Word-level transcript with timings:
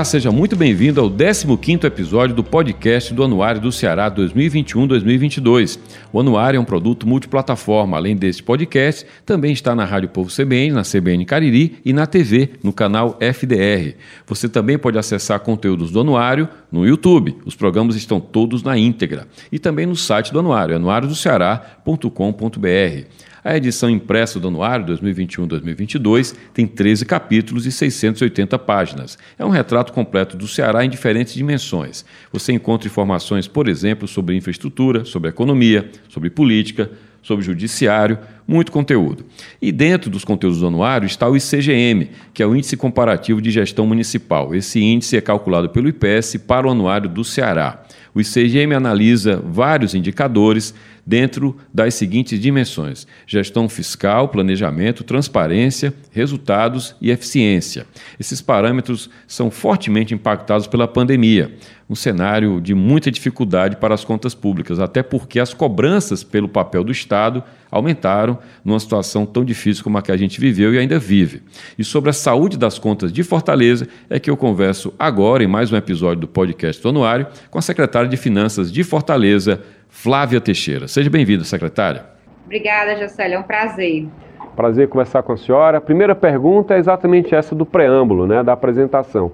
Olá, 0.00 0.04
seja 0.06 0.32
muito 0.32 0.56
bem-vindo 0.56 0.98
ao 0.98 1.10
15º 1.10 1.84
episódio 1.84 2.34
do 2.34 2.42
podcast 2.42 3.12
do 3.12 3.22
Anuário 3.22 3.60
do 3.60 3.70
Ceará 3.70 4.10
2021-2022. 4.10 5.78
O 6.10 6.18
Anuário 6.18 6.56
é 6.56 6.60
um 6.60 6.64
produto 6.64 7.06
multiplataforma. 7.06 7.98
Além 7.98 8.16
deste 8.16 8.42
podcast, 8.42 9.04
também 9.26 9.52
está 9.52 9.74
na 9.74 9.84
Rádio 9.84 10.08
Povo 10.08 10.34
CBN, 10.34 10.72
na 10.72 10.84
CBN 10.84 11.26
Cariri 11.26 11.80
e 11.84 11.92
na 11.92 12.06
TV, 12.06 12.48
no 12.64 12.72
canal 12.72 13.18
FDR. 13.20 13.94
Você 14.26 14.48
também 14.48 14.78
pode 14.78 14.96
acessar 14.96 15.38
conteúdos 15.40 15.90
do 15.90 16.00
Anuário 16.00 16.48
no 16.72 16.86
YouTube. 16.86 17.36
Os 17.44 17.54
programas 17.54 17.94
estão 17.94 18.18
todos 18.18 18.62
na 18.62 18.78
íntegra. 18.78 19.28
E 19.52 19.58
também 19.58 19.84
no 19.84 19.96
site 19.96 20.32
do 20.32 20.38
Anuário, 20.38 20.76
anuariodoceará.com.br. 20.76 23.04
A 23.42 23.56
edição 23.56 23.88
impressa 23.88 24.38
do 24.38 24.48
Anuário 24.48 24.84
2021-2022 24.86 26.34
tem 26.52 26.66
13 26.66 27.06
capítulos 27.06 27.64
e 27.64 27.72
680 27.72 28.58
páginas. 28.58 29.18
É 29.38 29.44
um 29.44 29.48
retrato 29.48 29.92
completo 29.94 30.36
do 30.36 30.46
Ceará 30.46 30.84
em 30.84 30.90
diferentes 30.90 31.32
dimensões. 31.32 32.04
Você 32.30 32.52
encontra 32.52 32.86
informações, 32.86 33.48
por 33.48 33.66
exemplo, 33.66 34.06
sobre 34.06 34.36
infraestrutura, 34.36 35.06
sobre 35.06 35.30
economia, 35.30 35.90
sobre 36.08 36.28
política, 36.28 36.90
sobre 37.22 37.44
judiciário, 37.44 38.18
muito 38.50 38.72
conteúdo. 38.72 39.24
E 39.62 39.70
dentro 39.70 40.10
dos 40.10 40.24
conteúdos 40.24 40.58
do 40.58 40.66
anuário 40.66 41.06
está 41.06 41.28
o 41.28 41.36
ICGM, 41.36 42.10
que 42.34 42.42
é 42.42 42.46
o 42.46 42.56
Índice 42.56 42.76
Comparativo 42.76 43.40
de 43.40 43.48
Gestão 43.48 43.86
Municipal. 43.86 44.52
Esse 44.52 44.80
índice 44.80 45.16
é 45.16 45.20
calculado 45.20 45.68
pelo 45.68 45.88
IPS 45.88 46.36
para 46.48 46.66
o 46.66 46.70
anuário 46.70 47.08
do 47.08 47.22
Ceará. 47.22 47.84
O 48.12 48.20
ICGM 48.20 48.74
analisa 48.74 49.40
vários 49.46 49.94
indicadores 49.94 50.74
dentro 51.06 51.56
das 51.72 51.94
seguintes 51.94 52.40
dimensões: 52.40 53.06
gestão 53.26 53.68
fiscal, 53.68 54.28
planejamento, 54.28 55.04
transparência, 55.04 55.94
resultados 56.10 56.96
e 57.00 57.10
eficiência. 57.10 57.86
Esses 58.18 58.40
parâmetros 58.40 59.08
são 59.28 59.50
fortemente 59.50 60.12
impactados 60.12 60.66
pela 60.66 60.88
pandemia, 60.88 61.54
um 61.88 61.94
cenário 61.94 62.60
de 62.60 62.74
muita 62.74 63.10
dificuldade 63.10 63.76
para 63.76 63.94
as 63.94 64.04
contas 64.04 64.34
públicas, 64.34 64.80
até 64.80 65.02
porque 65.02 65.38
as 65.38 65.54
cobranças 65.54 66.24
pelo 66.24 66.48
papel 66.48 66.82
do 66.82 66.92
Estado 66.92 67.42
aumentaram 67.70 68.38
numa 68.64 68.78
situação 68.78 69.24
tão 69.26 69.44
difícil 69.44 69.82
como 69.84 69.98
a 69.98 70.02
que 70.02 70.12
a 70.12 70.16
gente 70.16 70.40
viveu 70.40 70.74
e 70.74 70.78
ainda 70.78 70.98
vive. 70.98 71.42
E 71.78 71.84
sobre 71.84 72.10
a 72.10 72.12
saúde 72.12 72.58
das 72.58 72.78
contas 72.78 73.12
de 73.12 73.22
Fortaleza 73.22 73.86
é 74.08 74.18
que 74.18 74.30
eu 74.30 74.36
converso 74.36 74.92
agora, 74.98 75.42
em 75.42 75.46
mais 75.46 75.72
um 75.72 75.76
episódio 75.76 76.20
do 76.20 76.28
podcast 76.28 76.82
do 76.82 76.88
Anuário, 76.88 77.26
com 77.50 77.58
a 77.58 77.62
secretária 77.62 78.08
de 78.08 78.16
Finanças 78.16 78.72
de 78.72 78.82
Fortaleza, 78.84 79.60
Flávia 79.88 80.40
Teixeira. 80.40 80.88
Seja 80.88 81.10
bem-vinda, 81.10 81.44
secretária. 81.44 82.04
Obrigada, 82.44 82.96
Jocélio, 82.96 83.36
é 83.36 83.38
um 83.38 83.42
prazer. 83.42 84.08
Prazer 84.56 84.88
conversar 84.88 85.22
com 85.22 85.32
a 85.32 85.36
senhora. 85.36 85.78
A 85.78 85.80
primeira 85.80 86.14
pergunta 86.14 86.74
é 86.74 86.78
exatamente 86.78 87.34
essa 87.34 87.54
do 87.54 87.64
preâmbulo, 87.64 88.26
né, 88.26 88.42
da 88.42 88.52
apresentação. 88.52 89.32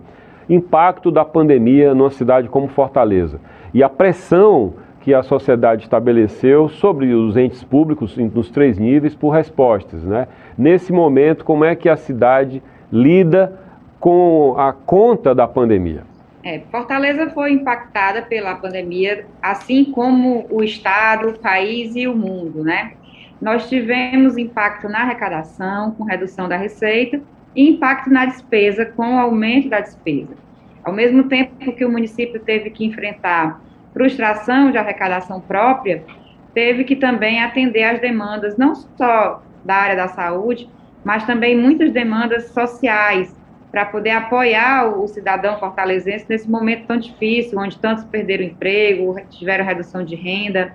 Impacto 0.49 1.11
da 1.11 1.25
pandemia 1.25 1.95
numa 1.95 2.11
cidade 2.11 2.49
como 2.49 2.69
Fortaleza 2.69 3.41
e 3.77 3.83
a 3.83 3.89
pressão 3.89 4.75
que 5.07 5.15
a 5.15 5.23
sociedade 5.23 5.85
estabeleceu 5.85 6.69
sobre 6.69 7.15
os 7.15 7.37
entes 7.37 7.63
públicos 7.63 8.17
nos 8.17 8.51
três 8.51 8.77
níveis 8.77 9.15
por 9.15 9.31
respostas. 9.31 10.03
Né? 10.03 10.27
Nesse 10.59 10.93
momento, 10.93 11.45
como 11.45 11.65
é 11.65 11.77
que 11.77 11.89
a 11.89 11.97
cidade 11.97 12.61
lida 12.91 13.57
com 14.01 14.57
a 14.59 14.73
conta 14.73 15.33
da 15.33 15.47
pandemia? 15.47 16.03
É, 16.43 16.61
Fortaleza 16.73 17.31
foi 17.31 17.53
impactada 17.53 18.23
pela 18.23 18.57
pandemia, 18.57 19.25
assim 19.41 19.85
como 19.85 20.45
o 20.51 20.61
Estado, 20.61 21.29
o 21.29 21.39
país 21.39 21.95
e 21.95 22.09
o 22.09 22.17
mundo, 22.17 22.65
né? 22.65 22.95
Nós 23.41 23.69
tivemos 23.69 24.37
impacto 24.37 24.89
na 24.89 25.03
arrecadação, 25.03 25.93
com 25.93 26.03
redução 26.03 26.49
da 26.49 26.57
receita, 26.57 27.21
e 27.55 27.71
impacto 27.71 28.11
na 28.11 28.27
despesa, 28.27 28.85
com 28.85 29.17
aumento 29.17 29.69
da 29.69 29.79
despesa. 29.79 30.35
Ao 30.83 30.93
mesmo 30.93 31.29
tempo 31.29 31.73
que 31.77 31.85
o 31.85 31.93
município 31.93 32.41
teve 32.41 32.71
que 32.71 32.85
enfrentar 32.85 33.61
frustração 33.97 34.71
de 34.71 34.77
arrecadação 34.77 35.41
própria, 35.41 36.05
teve 36.53 36.85
que 36.85 36.95
também 36.95 37.43
atender 37.43 37.83
às 37.83 37.99
demandas, 37.99 38.59
não 38.59 38.75
só 38.75 39.43
da 39.65 39.75
área 39.75 39.97
da 39.97 40.09
saúde, 40.09 40.69
mas 41.03 41.25
também 41.25 41.57
muitas 41.57 41.91
demandas 41.93 42.51
sociais, 42.51 43.35
para 43.73 43.87
poder 43.87 44.11
apoiar 44.11 44.87
o 44.99 45.09
cidadão 45.09 45.59
fortalezense 45.59 46.27
nesse 46.29 46.49
momento 46.49 46.87
tão 46.87 46.99
difícil, 46.99 47.59
onde 47.59 47.79
tantos 47.79 48.05
perderam 48.05 48.45
emprego, 48.45 49.17
tiveram 49.31 49.65
redução 49.65 50.05
de 50.05 50.15
renda. 50.15 50.75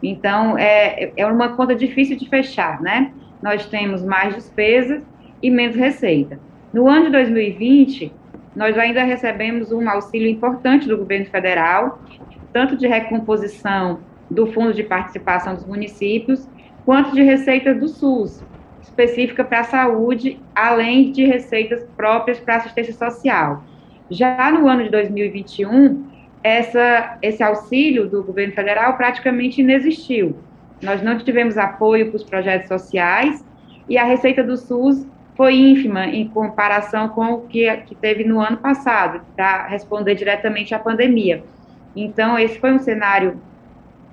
Então, 0.00 0.56
é, 0.56 1.12
é 1.16 1.26
uma 1.26 1.56
conta 1.56 1.74
difícil 1.74 2.16
de 2.16 2.28
fechar, 2.28 2.80
né? 2.80 3.12
Nós 3.42 3.66
temos 3.66 4.04
mais 4.04 4.36
despesas 4.36 5.02
e 5.42 5.50
menos 5.50 5.74
receita. 5.74 6.38
No 6.72 6.88
ano 6.88 7.06
de 7.06 7.12
2020, 7.12 8.12
nós 8.54 8.76
ainda 8.78 9.02
recebemos 9.02 9.72
um 9.72 9.88
auxílio 9.88 10.28
importante 10.28 10.86
do 10.86 10.96
governo 10.96 11.26
federal, 11.26 12.00
tanto 12.52 12.76
de 12.76 12.86
recomposição 12.86 14.00
do 14.30 14.46
Fundo 14.46 14.72
de 14.72 14.82
Participação 14.82 15.54
dos 15.54 15.64
Municípios, 15.64 16.48
quanto 16.84 17.14
de 17.14 17.22
receitas 17.22 17.78
do 17.78 17.88
SUS, 17.88 18.42
específica 18.82 19.44
para 19.44 19.60
a 19.60 19.64
saúde, 19.64 20.40
além 20.54 21.12
de 21.12 21.24
receitas 21.24 21.84
próprias 21.96 22.38
para 22.38 22.56
assistência 22.56 22.92
social. 22.92 23.64
Já 24.10 24.50
no 24.50 24.68
ano 24.68 24.84
de 24.84 24.90
2021, 24.90 26.04
essa, 26.42 27.18
esse 27.22 27.42
auxílio 27.42 28.08
do 28.08 28.22
governo 28.22 28.52
federal 28.52 28.96
praticamente 28.96 29.60
inexistiu. 29.60 30.36
Nós 30.82 31.00
não 31.00 31.16
tivemos 31.18 31.56
apoio 31.56 32.08
para 32.08 32.16
os 32.16 32.24
projetos 32.24 32.68
sociais 32.68 33.44
e 33.88 33.96
a 33.96 34.04
receita 34.04 34.42
do 34.42 34.56
SUS 34.56 35.06
foi 35.36 35.54
ínfima 35.54 36.06
em 36.06 36.28
comparação 36.28 37.08
com 37.08 37.32
o 37.32 37.40
que, 37.42 37.74
que 37.78 37.94
teve 37.94 38.24
no 38.24 38.40
ano 38.40 38.58
passado, 38.58 39.22
para 39.34 39.66
responder 39.66 40.14
diretamente 40.14 40.74
à 40.74 40.78
pandemia. 40.78 41.42
Então, 41.94 42.38
esse 42.38 42.58
foi 42.58 42.72
um 42.72 42.78
cenário 42.78 43.40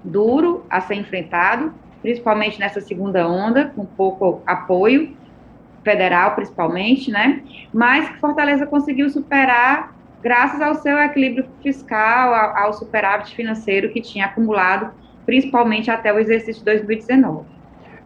duro 0.03 0.65
a 0.69 0.81
ser 0.81 0.95
enfrentado, 0.95 1.73
principalmente 2.01 2.59
nessa 2.59 2.81
segunda 2.81 3.27
onda, 3.27 3.71
com 3.75 3.85
pouco 3.85 4.41
apoio 4.45 5.15
federal, 5.83 6.35
principalmente, 6.35 7.11
né? 7.11 7.41
Mas 7.73 8.09
que 8.09 8.17
Fortaleza 8.19 8.65
conseguiu 8.65 9.09
superar 9.09 9.93
graças 10.21 10.61
ao 10.61 10.75
seu 10.75 10.97
equilíbrio 10.97 11.45
fiscal, 11.61 12.33
ao, 12.33 12.65
ao 12.65 12.73
superávit 12.73 13.33
financeiro 13.35 13.89
que 13.89 14.01
tinha 14.01 14.25
acumulado, 14.25 14.91
principalmente 15.25 15.89
até 15.89 16.13
o 16.13 16.19
exercício 16.19 16.59
de 16.59 16.65
2019. 16.65 17.45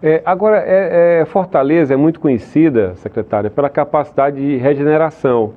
É, 0.01 0.21
agora, 0.25 0.61
é, 0.65 1.21
é, 1.21 1.25
Fortaleza 1.25 1.93
é 1.93 1.97
muito 1.97 2.19
conhecida, 2.19 2.93
secretária, 2.95 3.49
pela 3.49 3.69
capacidade 3.69 4.35
de 4.35 4.57
regeneração. 4.57 5.53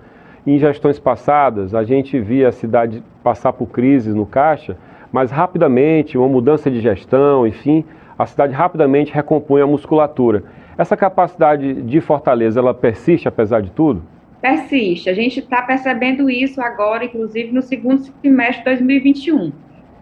Em 0.46 0.58
gestões 0.58 0.96
passadas, 0.96 1.74
a 1.74 1.82
gente 1.82 2.20
via 2.20 2.48
a 2.48 2.52
cidade 2.52 3.02
passar 3.20 3.52
por 3.52 3.66
crises 3.66 4.14
no 4.14 4.24
caixa, 4.24 4.76
mas 5.10 5.32
rapidamente, 5.32 6.16
uma 6.16 6.28
mudança 6.28 6.70
de 6.70 6.80
gestão, 6.80 7.44
enfim, 7.44 7.84
a 8.16 8.26
cidade 8.26 8.54
rapidamente 8.54 9.12
recompõe 9.12 9.60
a 9.60 9.66
musculatura. 9.66 10.44
Essa 10.78 10.96
capacidade 10.96 11.82
de 11.82 12.00
Fortaleza, 12.00 12.60
ela 12.60 12.72
persiste 12.72 13.26
apesar 13.26 13.60
de 13.60 13.70
tudo? 13.72 14.04
Persiste. 14.40 15.10
A 15.10 15.14
gente 15.14 15.40
está 15.40 15.62
percebendo 15.62 16.30
isso 16.30 16.60
agora, 16.60 17.04
inclusive 17.04 17.50
no 17.50 17.62
segundo 17.62 18.04
semestre 18.22 18.58
de 18.58 18.64
2021. 18.64 19.52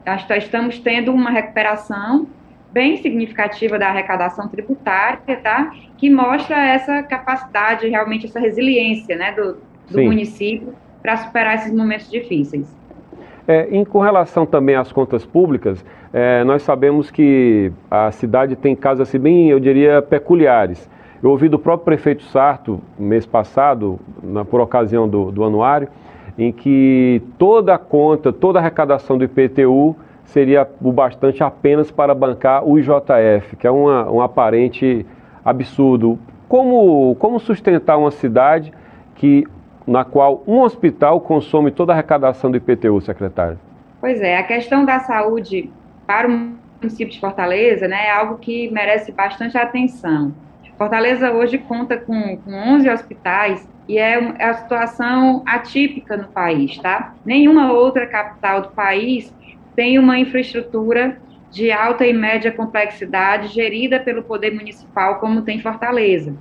Nós 0.04 0.26
estamos 0.28 0.78
tendo 0.78 1.10
uma 1.10 1.30
recuperação 1.30 2.26
bem 2.70 2.98
significativa 2.98 3.78
da 3.78 3.88
arrecadação 3.88 4.48
tributária, 4.48 5.36
tá? 5.42 5.72
Que 5.96 6.10
mostra 6.10 6.56
essa 6.66 7.02
capacidade, 7.02 7.88
realmente 7.88 8.26
essa 8.26 8.40
resiliência, 8.40 9.16
né, 9.16 9.32
do, 9.32 9.56
do 9.90 10.02
município 10.02 10.74
para 11.02 11.16
superar 11.16 11.56
esses 11.56 11.72
momentos 11.72 12.10
difíceis. 12.10 12.74
É, 13.46 13.68
em, 13.70 13.84
com 13.84 14.00
relação 14.00 14.46
também 14.46 14.74
às 14.74 14.90
contas 14.90 15.26
públicas, 15.26 15.84
é, 16.12 16.42
nós 16.44 16.62
sabemos 16.62 17.10
que 17.10 17.70
a 17.90 18.10
cidade 18.10 18.56
tem 18.56 18.74
casos 18.74 19.06
assim 19.06 19.18
bem, 19.18 19.50
eu 19.50 19.60
diria, 19.60 20.00
peculiares. 20.00 20.88
Eu 21.22 21.30
ouvi 21.30 21.48
do 21.48 21.58
próprio 21.58 21.84
prefeito 21.84 22.22
Sarto, 22.24 22.80
mês 22.98 23.26
passado, 23.26 23.98
na, 24.22 24.44
por 24.44 24.60
ocasião 24.60 25.08
do, 25.08 25.30
do 25.30 25.44
anuário, 25.44 25.88
em 26.38 26.52
que 26.52 27.22
toda 27.38 27.74
a 27.74 27.78
conta, 27.78 28.32
toda 28.32 28.58
a 28.58 28.62
arrecadação 28.62 29.18
do 29.18 29.24
IPTU 29.24 29.94
seria 30.24 30.68
o 30.82 30.90
bastante 30.90 31.42
apenas 31.42 31.90
para 31.90 32.14
bancar 32.14 32.66
o 32.66 32.78
IJF, 32.78 33.56
que 33.58 33.66
é 33.66 33.70
uma, 33.70 34.10
um 34.10 34.20
aparente 34.20 35.04
absurdo. 35.44 36.18
Como, 36.48 37.14
como 37.18 37.38
sustentar 37.38 37.96
uma 37.98 38.10
cidade 38.10 38.72
que 39.14 39.46
na 39.86 40.04
qual 40.04 40.42
um 40.46 40.60
hospital 40.60 41.20
consome 41.20 41.70
toda 41.70 41.92
a 41.92 41.94
arrecadação 41.94 42.50
do 42.50 42.56
IPTU, 42.56 43.00
secretário? 43.00 43.58
Pois 44.00 44.20
é, 44.20 44.38
a 44.38 44.42
questão 44.42 44.84
da 44.84 45.00
saúde 45.00 45.70
para 46.06 46.28
o 46.28 46.30
município 46.80 47.12
de 47.12 47.20
Fortaleza 47.20 47.88
né, 47.88 48.06
é 48.06 48.10
algo 48.10 48.38
que 48.38 48.70
merece 48.70 49.12
bastante 49.12 49.56
atenção. 49.56 50.32
Fortaleza 50.76 51.32
hoje 51.32 51.58
conta 51.58 51.96
com, 51.96 52.36
com 52.38 52.52
11 52.52 52.90
hospitais 52.90 53.68
e 53.88 53.96
é, 53.98 54.34
é 54.38 54.44
a 54.46 54.54
situação 54.54 55.42
atípica 55.46 56.16
no 56.16 56.28
país, 56.28 56.76
tá? 56.78 57.14
Nenhuma 57.24 57.72
outra 57.72 58.06
capital 58.06 58.62
do 58.62 58.68
país 58.70 59.32
tem 59.76 59.98
uma 59.98 60.18
infraestrutura 60.18 61.18
de 61.50 61.70
alta 61.70 62.04
e 62.04 62.12
média 62.12 62.50
complexidade 62.50 63.48
gerida 63.48 64.00
pelo 64.00 64.22
poder 64.22 64.52
municipal 64.52 65.20
como 65.20 65.42
tem 65.42 65.60
Fortaleza. 65.60 66.34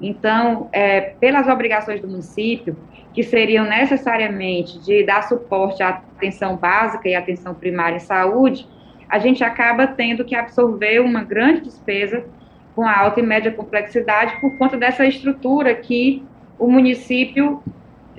Então, 0.00 0.68
é, 0.72 1.00
pelas 1.00 1.48
obrigações 1.48 2.00
do 2.00 2.08
município, 2.08 2.76
que 3.12 3.22
seriam 3.22 3.64
necessariamente 3.64 4.78
de 4.80 5.04
dar 5.04 5.22
suporte 5.22 5.82
à 5.82 5.88
atenção 5.88 6.56
básica 6.56 7.08
e 7.08 7.14
atenção 7.14 7.54
primária 7.54 7.96
em 7.96 8.00
saúde, 8.00 8.66
a 9.08 9.18
gente 9.18 9.42
acaba 9.42 9.86
tendo 9.86 10.24
que 10.24 10.36
absorver 10.36 11.00
uma 11.00 11.24
grande 11.24 11.62
despesa 11.62 12.24
com 12.76 12.86
a 12.86 12.96
alta 12.96 13.20
e 13.20 13.22
média 13.22 13.50
complexidade 13.50 14.40
por 14.40 14.56
conta 14.56 14.76
dessa 14.76 15.04
estrutura 15.04 15.74
que 15.74 16.22
o 16.58 16.70
município 16.70 17.62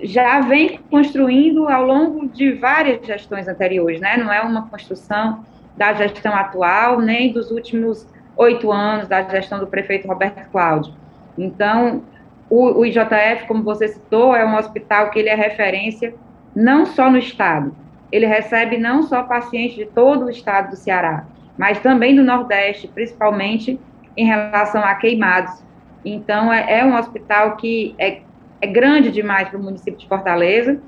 já 0.01 0.41
vem 0.41 0.79
construindo 0.89 1.67
ao 1.67 1.85
longo 1.85 2.27
de 2.27 2.53
várias 2.53 3.05
gestões 3.05 3.47
anteriores, 3.47 3.99
né? 3.99 4.17
Não 4.17 4.31
é 4.31 4.41
uma 4.41 4.67
construção 4.67 5.45
da 5.77 5.93
gestão 5.93 6.35
atual, 6.35 6.99
nem 6.99 7.31
dos 7.31 7.51
últimos 7.51 8.07
oito 8.35 8.71
anos 8.71 9.07
da 9.07 9.21
gestão 9.23 9.59
do 9.59 9.67
prefeito 9.67 10.07
Roberto 10.07 10.49
Cláudio. 10.51 10.93
Então, 11.39 12.03
o, 12.49 12.79
o 12.79 12.85
IJF, 12.85 13.47
como 13.47 13.63
você 13.63 13.87
citou, 13.87 14.35
é 14.35 14.45
um 14.45 14.55
hospital 14.57 15.09
que 15.09 15.19
ele 15.19 15.29
é 15.29 15.35
referência 15.35 16.13
não 16.55 16.85
só 16.85 17.09
no 17.09 17.17
estado, 17.17 17.75
ele 18.11 18.25
recebe 18.25 18.77
não 18.77 19.03
só 19.03 19.23
pacientes 19.23 19.75
de 19.75 19.85
todo 19.85 20.25
o 20.25 20.29
estado 20.29 20.71
do 20.71 20.75
Ceará, 20.75 21.25
mas 21.57 21.79
também 21.79 22.15
do 22.15 22.23
Nordeste, 22.23 22.87
principalmente 22.87 23.79
em 24.17 24.25
relação 24.25 24.81
a 24.83 24.95
queimados. 24.95 25.63
Então, 26.03 26.51
é, 26.51 26.79
é 26.79 26.85
um 26.85 26.95
hospital 26.95 27.55
que 27.55 27.93
é, 27.97 28.21
é 28.61 28.67
grande 28.67 29.11
demais 29.11 29.47
para 29.47 29.59
o 29.59 29.63
município 29.63 29.99
de 29.99 30.07
Fortaleza, 30.07 30.81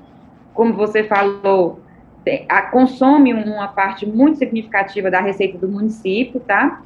como 0.52 0.74
você 0.74 1.04
falou, 1.04 1.80
tem, 2.24 2.44
a, 2.48 2.62
consome 2.62 3.32
uma 3.32 3.68
parte 3.68 4.04
muito 4.04 4.38
significativa 4.38 5.10
da 5.10 5.20
receita 5.20 5.58
do 5.58 5.68
município, 5.68 6.40
tá? 6.40 6.82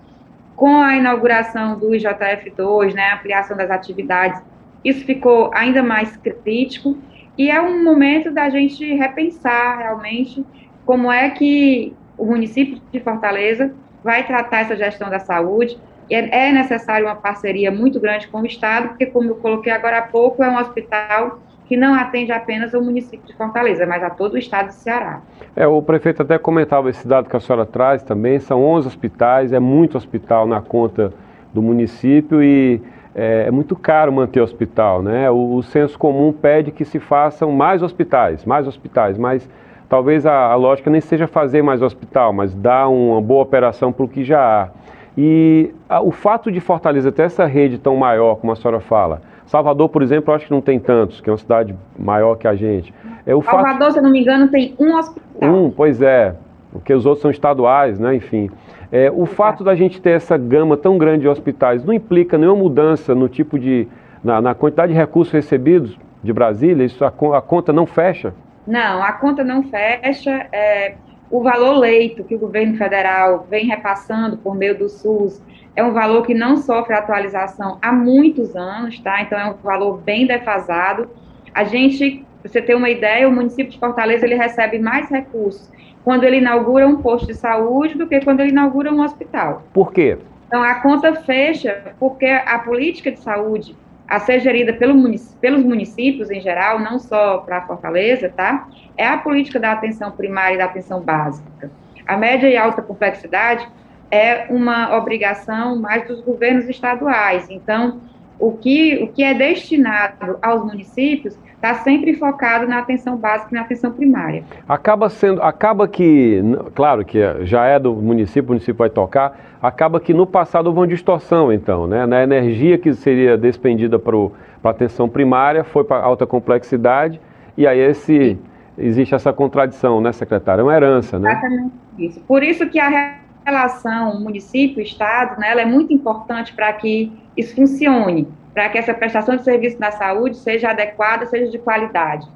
Com 0.57 0.81
a 0.83 0.97
inauguração 0.97 1.79
do 1.79 1.91
IJF2, 1.91 2.95
né, 2.95 3.11
a 3.11 3.15
ampliação 3.17 3.57
das 3.57 3.71
atividades, 3.71 4.43
isso 4.83 5.05
ficou 5.05 5.51
ainda 5.53 5.83
mais 5.83 6.17
crítico, 6.17 6.97
e 7.37 7.51
é 7.51 7.61
um 7.61 7.85
momento 7.85 8.31
da 8.31 8.49
gente 8.49 8.95
repensar 8.95 9.79
realmente 9.79 10.45
como 10.87 11.13
é 11.13 11.29
que 11.29 11.95
o 12.17 12.25
município 12.25 12.81
de 12.91 13.01
Fortaleza 13.01 13.75
vai 14.03 14.27
tratar 14.27 14.61
essa 14.61 14.77
gestão 14.77 15.11
da 15.11 15.19
saúde. 15.19 15.79
É, 16.09 16.49
é 16.49 16.53
necessário 16.53 17.07
uma 17.07 17.17
parceria 17.17 17.71
muito 17.71 18.01
grande 18.01 18.29
com 18.29 18.41
o 18.41 18.47
Estado, 18.47 18.89
porque, 18.91 19.07
como 19.07 19.29
eu 19.29 19.35
coloquei 19.37 19.73
agora 19.73 19.99
há 19.99 20.03
pouco, 20.03 20.43
é 20.43 20.49
um 20.49 20.57
hospital 20.57 21.41
que 21.67 21.77
não 21.77 21.95
atende 21.95 22.33
apenas 22.33 22.75
ao 22.75 22.83
município 22.83 23.27
de 23.27 23.35
Fortaleza, 23.35 23.85
mas 23.87 24.03
a 24.03 24.11
todo 24.11 24.35
o 24.35 24.39
estado 24.39 24.69
do 24.69 24.73
Ceará. 24.73 25.21
É, 25.55 25.67
o 25.67 25.83
prefeito 25.83 26.23
até 26.23 26.39
comentava 26.39 26.89
esse 26.89 27.07
dado 27.07 27.29
que 27.29 27.37
a 27.37 27.41
senhora 27.41 27.67
traz 27.67 28.03
também, 28.03 28.39
são 28.39 28.65
11 28.65 28.87
hospitais, 28.87 29.53
é 29.53 29.59
muito 29.59 29.97
hospital 29.97 30.47
na 30.47 30.61
conta 30.61 31.13
do 31.53 31.61
município 31.61 32.43
e 32.43 32.81
é, 33.15 33.47
é 33.49 33.51
muito 33.51 33.75
caro 33.75 34.13
manter 34.13 34.41
hospital, 34.41 35.03
né? 35.03 35.31
O, 35.31 35.57
o, 35.57 35.63
senso 35.63 35.99
comum 35.99 36.33
pede 36.33 36.71
que 36.71 36.85
se 36.85 37.01
façam 37.01 37.51
mais 37.51 37.83
hospitais, 37.83 38.45
mais 38.45 38.67
hospitais, 38.67 39.17
mas 39.17 39.49
talvez 39.89 40.27
a, 40.27 40.53
a 40.53 40.55
lógica 40.55 40.91
nem 40.91 41.01
seja 41.01 41.27
fazer 41.27 41.63
mais 41.63 41.81
hospital, 41.81 42.33
mas 42.33 42.55
dar 42.55 42.89
uma 42.89 43.21
boa 43.21 43.43
operação 43.43 43.93
para 43.93 44.05
o 44.05 44.09
que 44.09 44.23
já 44.23 44.41
há. 44.41 44.69
E 45.17 45.75
a, 45.89 46.01
o 46.03 46.13
fato 46.13 46.53
de 46.53 46.61
Fortaleza 46.61 47.11
ter 47.11 47.23
essa 47.23 47.47
rede 47.47 47.79
tão 47.79 47.97
maior, 47.97 48.37
como 48.37 48.53
a 48.53 48.57
senhora 48.57 48.81
fala, 48.81 49.23
Salvador, 49.47 49.89
por 49.89 50.03
exemplo, 50.03 50.33
eu 50.33 50.37
acho 50.37 50.47
que 50.47 50.53
não 50.53 50.61
tem 50.61 50.79
tantos, 50.79 51.21
que 51.21 51.31
é 51.31 51.33
uma 51.33 51.39
cidade 51.39 51.75
maior 51.99 52.37
que 52.37 52.49
a 52.49 52.55
gente. 52.55 52.93
É 53.25 53.35
o 53.35 53.43
Salvador, 53.43 53.79
fato... 53.79 53.93
se 53.93 53.99
eu 53.99 54.03
não 54.03 54.11
me 54.11 54.21
engano, 54.21 54.49
tem 54.49 54.75
um 54.79 54.97
hospital. 54.97 55.51
Um, 55.51 55.71
pois 55.71 56.03
é, 56.03 56.35
porque 56.73 56.93
os 56.93 57.07
outros 57.07 57.23
são 57.23 57.31
estaduais, 57.31 57.99
né? 57.99 58.17
Enfim. 58.17 58.51
É, 58.91 59.11
o 59.11 59.25
fato 59.25 59.65
da 59.65 59.75
gente 59.75 60.01
ter 60.01 60.11
essa 60.11 60.37
gama 60.37 60.77
tão 60.77 60.99
grande 60.99 61.23
de 61.23 61.29
hospitais 61.29 61.85
não 61.85 61.93
implica 61.93 62.37
nenhuma 62.37 62.63
mudança 62.63 63.15
no 63.15 63.29
tipo 63.29 63.59
de. 63.59 63.87
na, 64.23 64.41
na 64.41 64.55
quantidade 64.55 64.93
de 64.93 64.99
recursos 64.99 65.33
recebidos 65.33 65.97
de 66.23 66.33
Brasília? 66.33 66.85
Isso 66.85 67.05
a, 67.05 67.09
a, 67.09 67.41
conta 67.41 67.73
não 67.73 67.87
fecha? 67.87 68.35
Não, 68.67 69.03
a 69.03 69.13
conta 69.13 69.45
não 69.45 69.63
fecha. 69.63 70.47
É, 70.53 70.95
o 71.31 71.41
valor 71.41 71.79
leito 71.79 72.25
que 72.25 72.35
o 72.35 72.39
governo 72.39 72.77
federal 72.77 73.47
vem 73.49 73.67
repassando 73.67 74.37
por 74.39 74.55
meio 74.57 74.77
do 74.77 74.89
SUS 74.89 75.41
é 75.77 75.85
um 75.85 75.93
valor 75.93 76.27
que 76.27 76.33
não 76.33 76.57
sofre 76.57 76.95
atualização 76.95 77.79
há 77.83 77.93
muitos 77.93 78.57
anos, 78.57 78.99
tá? 79.01 79.21
Então 79.21 79.39
é 79.39 79.51
um 79.51 79.55
valor 79.55 79.99
bem 79.99 80.27
defasado. 80.27 81.11
A 81.55 81.65
gente, 81.65 82.25
pra 82.41 82.51
você 82.51 82.63
ter 82.63 82.75
uma 82.75 82.89
ideia, 82.89 83.29
o 83.29 83.33
município 83.33 83.71
de 83.71 83.79
Fortaleza 83.79 84.25
ele 84.25 84.35
recebe 84.35 84.79
mais 84.79 85.11
recursos 85.11 85.71
quando 86.03 86.25
ele 86.25 86.39
inaugura 86.39 86.87
um 86.87 87.03
posto 87.03 87.27
de 87.27 87.35
saúde 87.35 87.95
do 87.95 88.07
que 88.07 88.21
quando 88.21 88.41
ele 88.41 88.51
inaugura 88.51 88.93
um 88.93 89.03
hospital. 89.03 89.65
Por 89.75 89.93
quê? 89.93 90.17
Então, 90.47 90.63
a 90.63 90.77
conta 90.77 91.15
fecha 91.15 91.95
porque 91.99 92.27
a 92.27 92.59
política 92.61 93.13
de 93.13 93.19
saúde 93.21 93.77
a 94.09 94.21
ser 94.21 94.41
gerida 94.41 94.73
pelo 94.73 94.95
munic 94.95 95.25
pelos 95.41 95.65
municípios 95.65 96.31
em 96.31 96.41
geral, 96.41 96.79
não 96.79 96.99
só 96.99 97.39
para 97.39 97.63
Fortaleza, 97.63 98.33
tá? 98.35 98.69
É 98.97 99.07
a 99.07 99.19
política 99.19 99.59
da 99.59 99.73
atenção 99.73 100.13
primária 100.13 100.55
e 100.55 100.59
da 100.59 100.65
atenção 100.67 101.01
básica. 101.01 101.71
A 102.07 102.17
média 102.17 102.49
e 102.49 102.57
alta 102.57 102.81
complexidade 102.81 103.69
é 104.11 104.47
uma 104.51 104.97
obrigação 104.97 105.81
mais 105.81 106.07
dos 106.07 106.21
governos 106.21 106.69
estaduais. 106.69 107.47
Então, 107.51 108.01
o 108.39 108.53
que, 108.53 109.03
o 109.03 109.09
que 109.09 109.23
é 109.23 109.35
destinado 109.35 110.39
aos 110.43 110.65
municípios 110.65 111.39
está 111.55 111.75
sempre 111.77 112.15
focado 112.15 112.67
na 112.67 112.79
atenção 112.79 113.17
básica 113.17 113.49
e 113.51 113.55
na 113.55 113.63
atenção 113.63 113.91
primária. 113.91 114.45
Acaba 114.69 115.09
sendo, 115.09 115.43
acaba 115.43 115.89
que, 115.89 116.43
claro 116.75 117.05
que 117.05 117.19
já 117.45 117.65
é 117.65 117.79
do 117.79 117.95
município, 117.95 118.45
o 118.45 118.49
município 118.49 118.75
vai 118.75 118.91
tocar, 118.91 119.39
acaba 119.61 119.99
que 119.99 120.13
no 120.13 120.27
passado 120.27 120.67
houve 120.67 120.81
uma 120.81 120.87
distorção, 120.87 121.53
então, 121.53 121.87
né? 121.87 122.07
Na 122.07 122.23
energia 122.23 122.77
que 122.77 122.93
seria 122.93 123.37
despendida 123.39 123.99
para 123.99 124.17
a 124.65 124.69
atenção 124.69 125.09
primária 125.09 125.65
foi 125.65 125.83
para 125.83 126.03
alta 126.03 126.27
complexidade, 126.27 127.21
e 127.57 127.67
aí 127.67 127.81
esse, 127.81 128.39
existe 128.77 129.15
essa 129.15 129.33
contradição, 129.33 130.01
né, 130.01 130.13
secretária? 130.13 130.61
É 130.61 130.65
uma 130.65 130.77
herança, 130.77 131.19
né? 131.19 131.33
Exatamente 131.33 131.73
isso. 131.99 132.21
Por 132.21 132.43
isso 132.43 132.69
que 132.69 132.79
a 132.79 133.17
relação 133.47 134.21
município-estado, 134.21 135.41
né, 135.41 135.51
ela 135.51 135.63
é 135.63 135.67
muito 135.67 135.93
importante 135.93 136.53
para 136.53 136.73
que 136.75 137.13
isso 137.37 137.55
funcione 137.55 138.29
para 138.57 138.71
que 138.71 138.79
essa 138.79 138.95
prestação 138.95 139.37
de 139.37 139.45
serviço 139.45 139.79
da 139.79 139.91
saúde 139.93 140.39
seja 140.39 140.71
adequada, 140.71 141.27
seja 141.27 141.51
de 141.51 141.59
qualidade. 141.59 142.27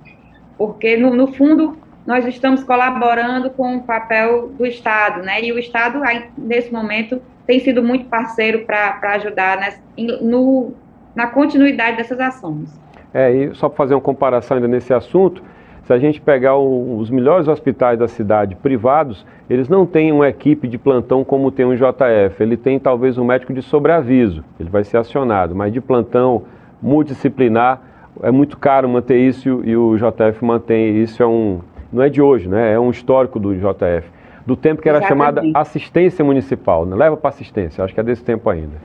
Porque, 0.59 0.95
no, 0.95 1.17
no 1.17 1.29
fundo, 1.29 1.79
nós 2.07 2.27
estamos 2.27 2.63
colaborando 2.63 3.49
com 3.49 3.77
o 3.77 3.83
papel 3.83 4.49
do 4.49 4.67
Estado, 4.67 5.23
né? 5.23 5.43
E 5.43 5.51
o 5.51 5.59
Estado, 5.59 5.99
nesse 6.37 6.71
momento, 6.71 7.23
tem 7.47 7.59
sido 7.59 7.83
muito 7.83 8.05
parceiro 8.05 8.67
para 8.67 9.01
ajudar 9.15 9.79
no, 10.21 10.75
na 11.15 11.27
continuidade 11.29 11.97
dessas 11.97 12.21
ações. 12.21 12.79
É, 13.15 13.33
e 13.33 13.55
só 13.55 13.71
para 13.71 13.79
fazer 13.79 13.95
uma 13.95 14.03
comparação 14.03 14.59
ainda 14.59 14.69
nesse 14.69 14.93
assunto, 14.93 15.43
se 15.91 15.95
a 15.95 15.99
gente 15.99 16.21
pegar 16.21 16.55
o, 16.55 16.99
os 16.99 17.11
melhores 17.11 17.49
hospitais 17.49 17.99
da 17.99 18.07
cidade 18.07 18.55
privados, 18.55 19.27
eles 19.49 19.69
não 19.69 19.85
têm 19.85 20.13
uma 20.13 20.29
equipe 20.29 20.69
de 20.69 20.79
plantão 20.79 21.25
como 21.25 21.51
tem 21.51 21.67
um 21.67 21.75
JF. 21.75 22.41
Ele 22.41 22.57
tem 22.57 22.79
talvez 22.79 23.19
um 23.19 23.25
médico 23.25 23.53
de 23.53 23.61
sobreaviso, 23.61 24.45
ele 24.61 24.71
vai 24.71 24.85
ser 24.85 24.99
acionado, 24.99 25.53
mas 25.53 25.73
de 25.73 25.81
plantão 25.81 26.45
multidisciplinar 26.81 27.83
é 28.23 28.31
muito 28.31 28.57
caro 28.57 28.89
manter 28.89 29.19
isso 29.19 29.63
e 29.65 29.77
o 29.77 29.97
JF 29.97 30.45
mantém. 30.45 31.03
Isso 31.03 31.21
é 31.25 31.27
um, 31.27 31.59
não 31.93 32.05
é 32.05 32.09
de 32.09 32.23
hoje, 32.23 32.49
né? 32.49 32.73
É 32.73 32.79
um 32.79 32.91
histórico 32.91 33.41
do 33.41 33.53
JF. 33.53 34.09
Do 34.47 34.55
tempo 34.55 34.81
que 34.81 34.89
era 34.89 34.99
Exatamente. 34.99 35.43
chamada 35.43 35.59
assistência 35.59 36.25
municipal, 36.25 36.87
né? 36.87 36.95
leva 36.95 37.17
para 37.17 37.31
assistência, 37.31 37.83
acho 37.83 37.93
que 37.93 37.99
é 37.99 38.05
desse 38.05 38.23
tempo 38.23 38.49
ainda. 38.49 38.77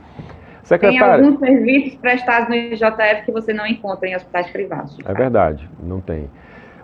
Secretária, 0.64 1.18
tem 1.18 1.24
alguns 1.24 1.38
serviços 1.38 1.94
prestados 2.00 2.48
no 2.48 2.56
JF 2.74 3.24
que 3.24 3.30
você 3.30 3.52
não 3.52 3.64
encontra 3.64 4.08
em 4.08 4.16
hospitais 4.16 4.50
privados. 4.50 4.98
É 5.06 5.14
verdade, 5.14 5.70
não 5.80 6.00
tem. 6.00 6.28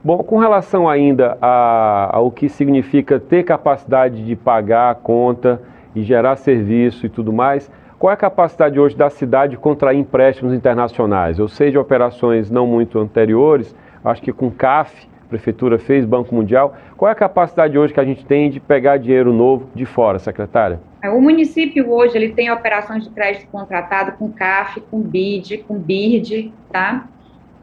Bom, 0.04 0.18
com 0.18 0.38
relação 0.38 0.88
ainda 0.88 1.38
a, 1.40 2.10
ao 2.16 2.28
que 2.28 2.48
significa 2.48 3.20
ter 3.20 3.44
capacidade 3.44 4.24
de 4.24 4.34
pagar 4.34 4.90
a 4.90 4.94
conta 4.96 5.62
e 5.94 6.02
gerar 6.02 6.34
serviço 6.34 7.06
e 7.06 7.08
tudo 7.08 7.32
mais, 7.32 7.70
qual 8.00 8.10
é 8.10 8.14
a 8.14 8.16
capacidade 8.16 8.80
hoje 8.80 8.96
da 8.96 9.08
cidade 9.08 9.52
de 9.52 9.58
contrair 9.58 9.96
empréstimos 9.96 10.52
internacionais? 10.52 11.36
Sei 11.50 11.70
de 11.70 11.78
operações 11.78 12.50
não 12.50 12.66
muito 12.66 12.98
anteriores, 12.98 13.76
acho 14.04 14.20
que 14.20 14.32
com 14.32 14.50
CAF, 14.50 15.06
a 15.24 15.28
Prefeitura 15.28 15.78
fez, 15.78 16.04
Banco 16.04 16.34
Mundial. 16.34 16.74
Qual 16.96 17.08
é 17.08 17.12
a 17.12 17.14
capacidade 17.14 17.78
hoje 17.78 17.94
que 17.94 18.00
a 18.00 18.04
gente 18.04 18.26
tem 18.26 18.50
de 18.50 18.58
pegar 18.58 18.96
dinheiro 18.96 19.32
novo 19.32 19.68
de 19.72 19.86
fora, 19.86 20.18
secretária? 20.18 20.80
É, 21.00 21.10
o 21.10 21.20
município 21.20 21.88
hoje 21.88 22.16
ele 22.16 22.32
tem 22.32 22.50
operações 22.50 23.04
de 23.04 23.10
crédito 23.10 23.46
contratado 23.52 24.18
com 24.18 24.32
CAF, 24.32 24.80
com 24.90 25.00
BID, 25.00 25.58
com 25.58 25.78
BIRD, 25.78 26.52
tá? 26.72 27.06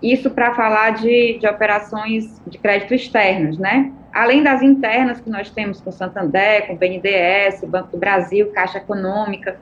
Isso 0.01 0.29
para 0.31 0.53
falar 0.53 0.91
de, 0.91 1.37
de 1.39 1.47
operações 1.47 2.41
de 2.47 2.57
crédito 2.57 2.93
externas, 2.93 3.57
né? 3.57 3.91
Além 4.13 4.41
das 4.41 4.61
internas 4.61 5.19
que 5.19 5.29
nós 5.29 5.49
temos 5.51 5.81
com 5.81 5.91
Santander, 5.91 6.67
com 6.67 6.75
BNDES, 6.75 7.63
Banco 7.67 7.91
do 7.91 7.97
Brasil, 7.97 8.51
Caixa 8.51 8.77
Econômica, 8.77 9.59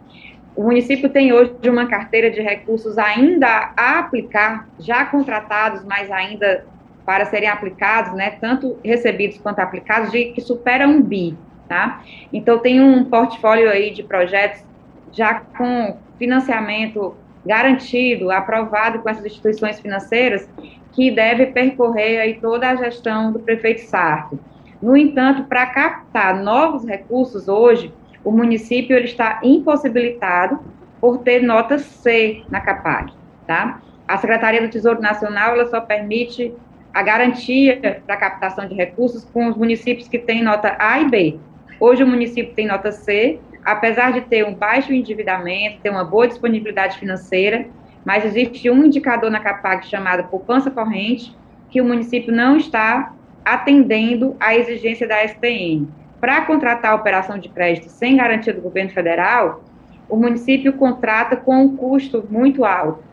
o 0.58 0.63
município 0.63 1.08
tem 1.08 1.32
hoje 1.32 1.53
uma 1.70 1.86
carteira 1.86 2.32
de 2.32 2.41
recursos 2.41 2.98
ainda 2.98 3.74
a 3.77 4.00
aplicar, 4.00 4.67
já 4.79 5.06
contratados, 5.06 5.86
mas 5.86 6.10
ainda 6.12 6.65
para 7.06 7.25
serem 7.25 7.48
aplicados, 7.48 8.13
né, 8.13 8.32
tanto 8.41 8.77
recebidos 8.84 9.38
quanto 9.38 9.60
aplicados, 9.60 10.12
de 10.12 10.25
que 10.32 10.41
supera 10.41 10.88
um 10.88 11.00
bi, 11.00 11.38
tá? 11.70 12.01
Então 12.34 12.58
tem 12.58 12.82
um 12.82 13.06
portfólio 13.06 13.70
aí 13.70 13.91
de 13.91 14.01
projetos 14.01 14.65
já 15.13 15.36
com 15.36 15.96
financiamento 16.17 17.15
garantido, 17.48 18.30
aprovado 18.30 19.00
com 19.00 19.10
essas 19.10 19.25
instituições 19.25 19.80
financeiras, 19.80 20.48
que 20.92 21.10
deve 21.10 21.48
percorrer 21.48 22.20
aí 22.20 22.34
toda 22.36 22.70
a 22.70 22.75
gestão 22.75 23.32
do 23.32 23.39
prefeito 23.39 23.82
Sarto. 23.82 24.39
No 24.82 24.96
entanto, 24.96 25.44
para 25.46 25.66
captar 25.68 26.36
novos 26.44 26.86
recursos 26.86 27.48
hoje, 27.48 27.94
o 28.24 28.32
município 28.32 28.96
ele 28.96 29.06
está 29.06 29.39
impossibilitado 29.44 30.60
por 31.00 31.20
ter 31.20 31.42
nota 31.42 31.80
C 31.80 32.44
na 32.50 32.60
CAPAC, 32.60 33.13
tá? 33.46 33.80
A 34.08 34.18
Secretaria 34.18 34.62
do 34.62 34.70
Tesouro 34.70 35.01
Nacional, 35.01 35.54
ela 35.54 35.66
só 35.68 35.82
permite 35.82 36.54
a 36.94 37.04
garantia 37.04 38.01
para 38.06 38.18
captação 38.18 38.68
de 38.68 38.74
recursos 38.74 39.24
com 39.25 39.48
os 39.48 39.56
municípios 39.56 40.08
que 40.08 40.18
têm 40.18 40.44
nota 40.44 40.75
A 40.80 41.00
e 41.00 41.10
B. 41.10 41.39
Hoje 41.80 42.04
o 42.04 42.08
município 42.08 42.54
tem 42.56 42.66
nota 42.66 42.92
C, 42.92 43.39
apesar 43.67 44.13
de 44.13 44.21
ter 44.21 44.45
um 44.45 44.55
baixo 44.55 44.93
endividamento, 44.93 45.81
ter 45.81 45.89
uma 45.89 46.05
boa 46.05 46.25
disponibilidade 46.25 46.97
financeira, 46.97 47.67
mas 48.05 48.24
existe 48.24 48.69
um 48.69 48.86
indicador 48.86 49.29
na 49.29 49.41
CAPAC 49.41 49.86
chamado 49.86 50.29
poupança 50.29 50.71
corrente, 50.71 51.36
que 51.69 51.81
o 51.81 51.86
município 51.86 52.33
não 52.33 52.55
está 52.55 53.13
atendendo 53.43 54.38
à 54.39 54.55
exigência 54.55 55.05
da 55.05 55.21
STN. 55.27 55.86
Para 56.21 56.45
contratar 56.45 56.93
a 56.93 56.95
operação 56.95 57.38
de 57.38 57.50
crédito 57.50 57.89
sem 57.89 58.15
garantia 58.15 58.53
do 58.53 58.62
governo 58.62 58.91
federal, 58.91 59.62
o 60.07 60.15
município 60.15 60.71
contrata 60.71 61.36
com 61.36 61.62
um 61.62 61.75
custo 61.75 62.25
muito 62.29 62.63
alto, 62.63 63.03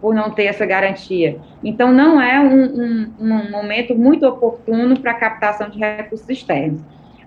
por 0.00 0.12
não 0.12 0.32
ter 0.32 0.46
essa 0.46 0.66
garantia. 0.66 1.38
Então, 1.62 1.92
não 1.92 2.20
é 2.20 2.40
um, 2.40 2.64
um, 2.64 3.12
um 3.20 3.50
momento 3.52 3.94
muito 3.94 4.26
oportuno 4.26 4.98
para 4.98 5.12
a 5.12 5.14
captação 5.14 5.70
de 5.70 5.78
recursos 5.78 6.28
externos. 6.28 6.80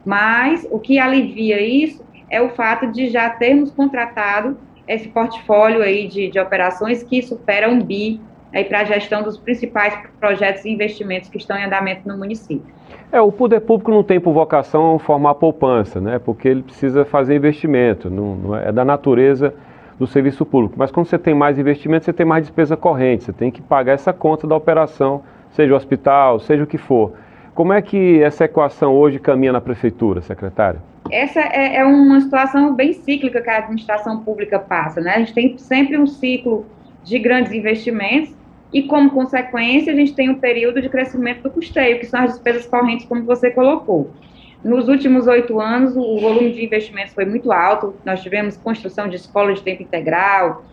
Mas 0.06 0.68
o 0.70 0.78
que 0.78 1.00
alivia 1.00 1.62
isso 1.62 2.04
é 2.30 2.42
o 2.42 2.50
fato 2.50 2.88
de 2.88 3.10
já 3.10 3.30
termos 3.30 3.72
contratado 3.72 4.58
esse 4.88 5.08
portfólio 5.08 5.82
aí 5.82 6.08
de, 6.08 6.30
de 6.30 6.40
operações 6.40 7.04
que 7.04 7.22
supera 7.22 7.70
um 7.70 7.82
bi 7.82 8.20
para 8.68 8.80
a 8.80 8.84
gestão 8.84 9.22
dos 9.22 9.38
principais 9.38 9.94
projetos 10.20 10.66
e 10.66 10.70
investimentos 10.70 11.30
que 11.30 11.38
estão 11.38 11.56
em 11.56 11.66
andamento 11.66 12.08
no 12.08 12.18
município. 12.18 12.74
É, 13.12 13.22
o 13.22 13.32
poder 13.32 13.62
público 13.62 13.92
não 13.92 14.04
tem 14.04 14.20
por 14.20 14.34
vocação 14.34 14.98
formar 14.98 15.36
poupança, 15.36 16.02
né? 16.02 16.18
Porque 16.18 16.48
ele 16.48 16.64
precisa 16.64 17.06
fazer 17.06 17.36
investimento, 17.36 18.10
não, 18.10 18.36
não 18.36 18.56
é, 18.56 18.70
é 18.70 18.72
da 18.72 18.84
natureza 18.84 19.54
do 20.00 20.08
serviço 20.08 20.46
público. 20.46 20.76
Mas 20.78 20.90
quando 20.90 21.06
você 21.06 21.20
tem 21.20 21.36
mais 21.36 21.60
investimento, 21.60 22.06
você 22.06 22.14
tem 22.14 22.26
mais 22.26 22.44
despesa 22.44 22.76
corrente, 22.76 23.26
você 23.26 23.34
tem 23.34 23.52
que 23.52 23.62
pagar 23.62 23.94
essa 23.94 24.14
conta 24.14 24.48
da 24.48 24.56
operação, 24.56 25.22
seja 25.52 25.74
o 25.74 25.78
hospital, 25.78 26.40
seja 26.40 26.64
o 26.64 26.68
que 26.68 26.78
for. 26.78 27.14
Como 27.54 27.74
é 27.74 27.82
que 27.82 28.22
essa 28.24 28.46
equação 28.46 28.96
hoje 28.96 29.20
caminha 29.20 29.52
na 29.52 29.62
prefeitura, 29.62 30.22
secretário? 30.22 30.80
Essa 31.12 31.40
é, 31.40 31.78
é 31.78 31.86
uma 31.86 32.22
situação 32.22 32.74
bem 32.74 32.94
cíclica 32.94 33.42
que 33.42 33.50
a 33.50 33.58
administração 33.58 34.24
pública 34.24 34.60
passa, 34.60 35.02
né? 35.02 35.16
A 35.16 35.20
gente 35.20 35.34
tem 35.34 35.58
sempre 35.58 35.98
um 35.98 36.06
ciclo 36.06 36.66
de 37.04 37.18
grandes 37.20 37.52
investimentos 37.52 38.34
e, 38.72 38.84
como 38.84 39.10
consequência, 39.10 39.92
a 39.92 39.96
gente 39.96 40.14
tem 40.14 40.30
um 40.30 40.36
período 40.36 40.82
de 40.82 40.90
crescimento 40.90 41.44
do 41.44 41.50
custeio, 41.50 42.00
que 42.00 42.06
são 42.06 42.22
as 42.22 42.34
despesas 42.34 42.68
correntes, 42.68 43.06
como 43.06 43.24
você 43.24 43.50
colocou. 43.50 44.12
Nos 44.64 44.88
últimos 44.88 45.26
oito 45.26 45.60
anos, 45.60 45.96
o 45.96 46.20
volume 46.20 46.52
de 46.52 46.66
investimentos 46.66 47.14
foi 47.14 47.26
muito 47.26 47.52
alto. 47.52 47.96
Nós 48.06 48.22
tivemos 48.22 48.58
construção 48.58 49.08
de 49.08 49.16
escolas 49.16 49.60
de 49.60 49.64
tempo 49.64 49.82
integral, 49.82 50.64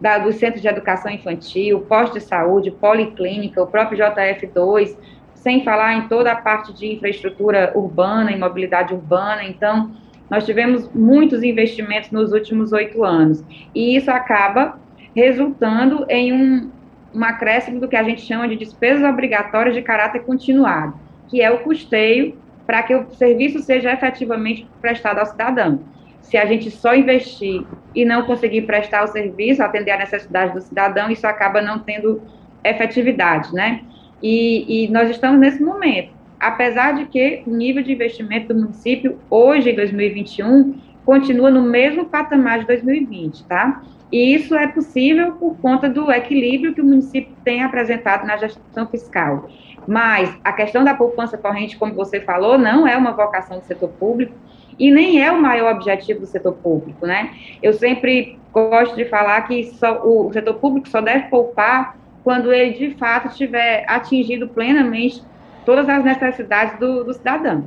da, 0.00 0.18
dos 0.18 0.36
centros 0.36 0.62
de 0.62 0.68
educação 0.68 1.12
infantil, 1.12 1.80
posto 1.80 2.14
de 2.14 2.20
saúde, 2.20 2.70
policlínica, 2.70 3.62
o 3.62 3.66
próprio 3.66 3.98
JF2, 3.98 4.96
sem 5.44 5.62
falar 5.62 5.94
em 5.94 6.08
toda 6.08 6.32
a 6.32 6.36
parte 6.36 6.72
de 6.72 6.94
infraestrutura 6.94 7.70
urbana 7.74 8.32
e 8.32 8.38
mobilidade 8.38 8.94
urbana. 8.94 9.44
Então, 9.44 9.90
nós 10.30 10.46
tivemos 10.46 10.90
muitos 10.94 11.42
investimentos 11.42 12.10
nos 12.10 12.32
últimos 12.32 12.72
oito 12.72 13.04
anos. 13.04 13.44
E 13.74 13.94
isso 13.94 14.10
acaba 14.10 14.80
resultando 15.14 16.06
em 16.08 16.32
um, 16.32 16.70
um 17.14 17.22
acréscimo 17.22 17.78
do 17.78 17.86
que 17.86 17.94
a 17.94 18.02
gente 18.02 18.22
chama 18.22 18.48
de 18.48 18.56
despesas 18.56 19.04
obrigatórias 19.04 19.74
de 19.74 19.82
caráter 19.82 20.20
continuado, 20.20 20.94
que 21.28 21.42
é 21.42 21.50
o 21.50 21.58
custeio 21.58 22.38
para 22.66 22.82
que 22.82 22.94
o 22.94 23.10
serviço 23.10 23.58
seja 23.58 23.92
efetivamente 23.92 24.66
prestado 24.80 25.18
ao 25.18 25.26
cidadão. 25.26 25.80
Se 26.22 26.38
a 26.38 26.46
gente 26.46 26.70
só 26.70 26.94
investir 26.94 27.62
e 27.94 28.02
não 28.02 28.22
conseguir 28.22 28.62
prestar 28.62 29.04
o 29.04 29.08
serviço, 29.08 29.62
atender 29.62 29.90
a 29.90 29.98
necessidade 29.98 30.54
do 30.54 30.62
cidadão, 30.62 31.10
isso 31.10 31.26
acaba 31.26 31.60
não 31.60 31.80
tendo 31.80 32.22
efetividade, 32.64 33.52
né? 33.52 33.82
E, 34.24 34.86
e 34.86 34.88
nós 34.88 35.10
estamos 35.10 35.38
nesse 35.38 35.62
momento. 35.62 36.08
Apesar 36.40 36.92
de 36.92 37.04
que 37.04 37.42
o 37.46 37.50
nível 37.50 37.82
de 37.82 37.92
investimento 37.92 38.54
do 38.54 38.58
município, 38.58 39.18
hoje, 39.28 39.70
em 39.70 39.74
2021, 39.74 40.80
continua 41.04 41.50
no 41.50 41.60
mesmo 41.60 42.06
patamar 42.06 42.60
de 42.60 42.66
2020, 42.66 43.44
tá? 43.44 43.82
E 44.10 44.34
isso 44.34 44.54
é 44.54 44.66
possível 44.66 45.32
por 45.32 45.58
conta 45.58 45.90
do 45.90 46.10
equilíbrio 46.10 46.72
que 46.72 46.80
o 46.80 46.84
município 46.86 47.36
tem 47.44 47.62
apresentado 47.62 48.26
na 48.26 48.38
gestão 48.38 48.86
fiscal. 48.86 49.50
Mas 49.86 50.34
a 50.42 50.54
questão 50.54 50.82
da 50.82 50.94
poupança 50.94 51.36
corrente, 51.36 51.76
como 51.76 51.92
você 51.92 52.18
falou, 52.18 52.56
não 52.56 52.88
é 52.88 52.96
uma 52.96 53.12
vocação 53.12 53.58
do 53.58 53.66
setor 53.66 53.90
público 53.90 54.32
e 54.78 54.90
nem 54.90 55.22
é 55.22 55.30
o 55.30 55.40
maior 55.40 55.74
objetivo 55.74 56.20
do 56.20 56.26
setor 56.26 56.54
público, 56.54 57.06
né? 57.06 57.34
Eu 57.62 57.74
sempre 57.74 58.38
gosto 58.50 58.96
de 58.96 59.04
falar 59.04 59.42
que 59.42 59.64
só, 59.64 60.00
o 60.02 60.32
setor 60.32 60.54
público 60.54 60.88
só 60.88 61.02
deve 61.02 61.28
poupar 61.28 62.02
quando 62.24 62.50
ele 62.50 62.72
de 62.72 62.94
fato 62.96 63.28
tiver 63.36 63.84
atingido 63.86 64.48
plenamente 64.48 65.22
todas 65.66 65.86
as 65.88 66.02
necessidades 66.02 66.78
do, 66.78 67.04
do 67.04 67.12
cidadão. 67.12 67.64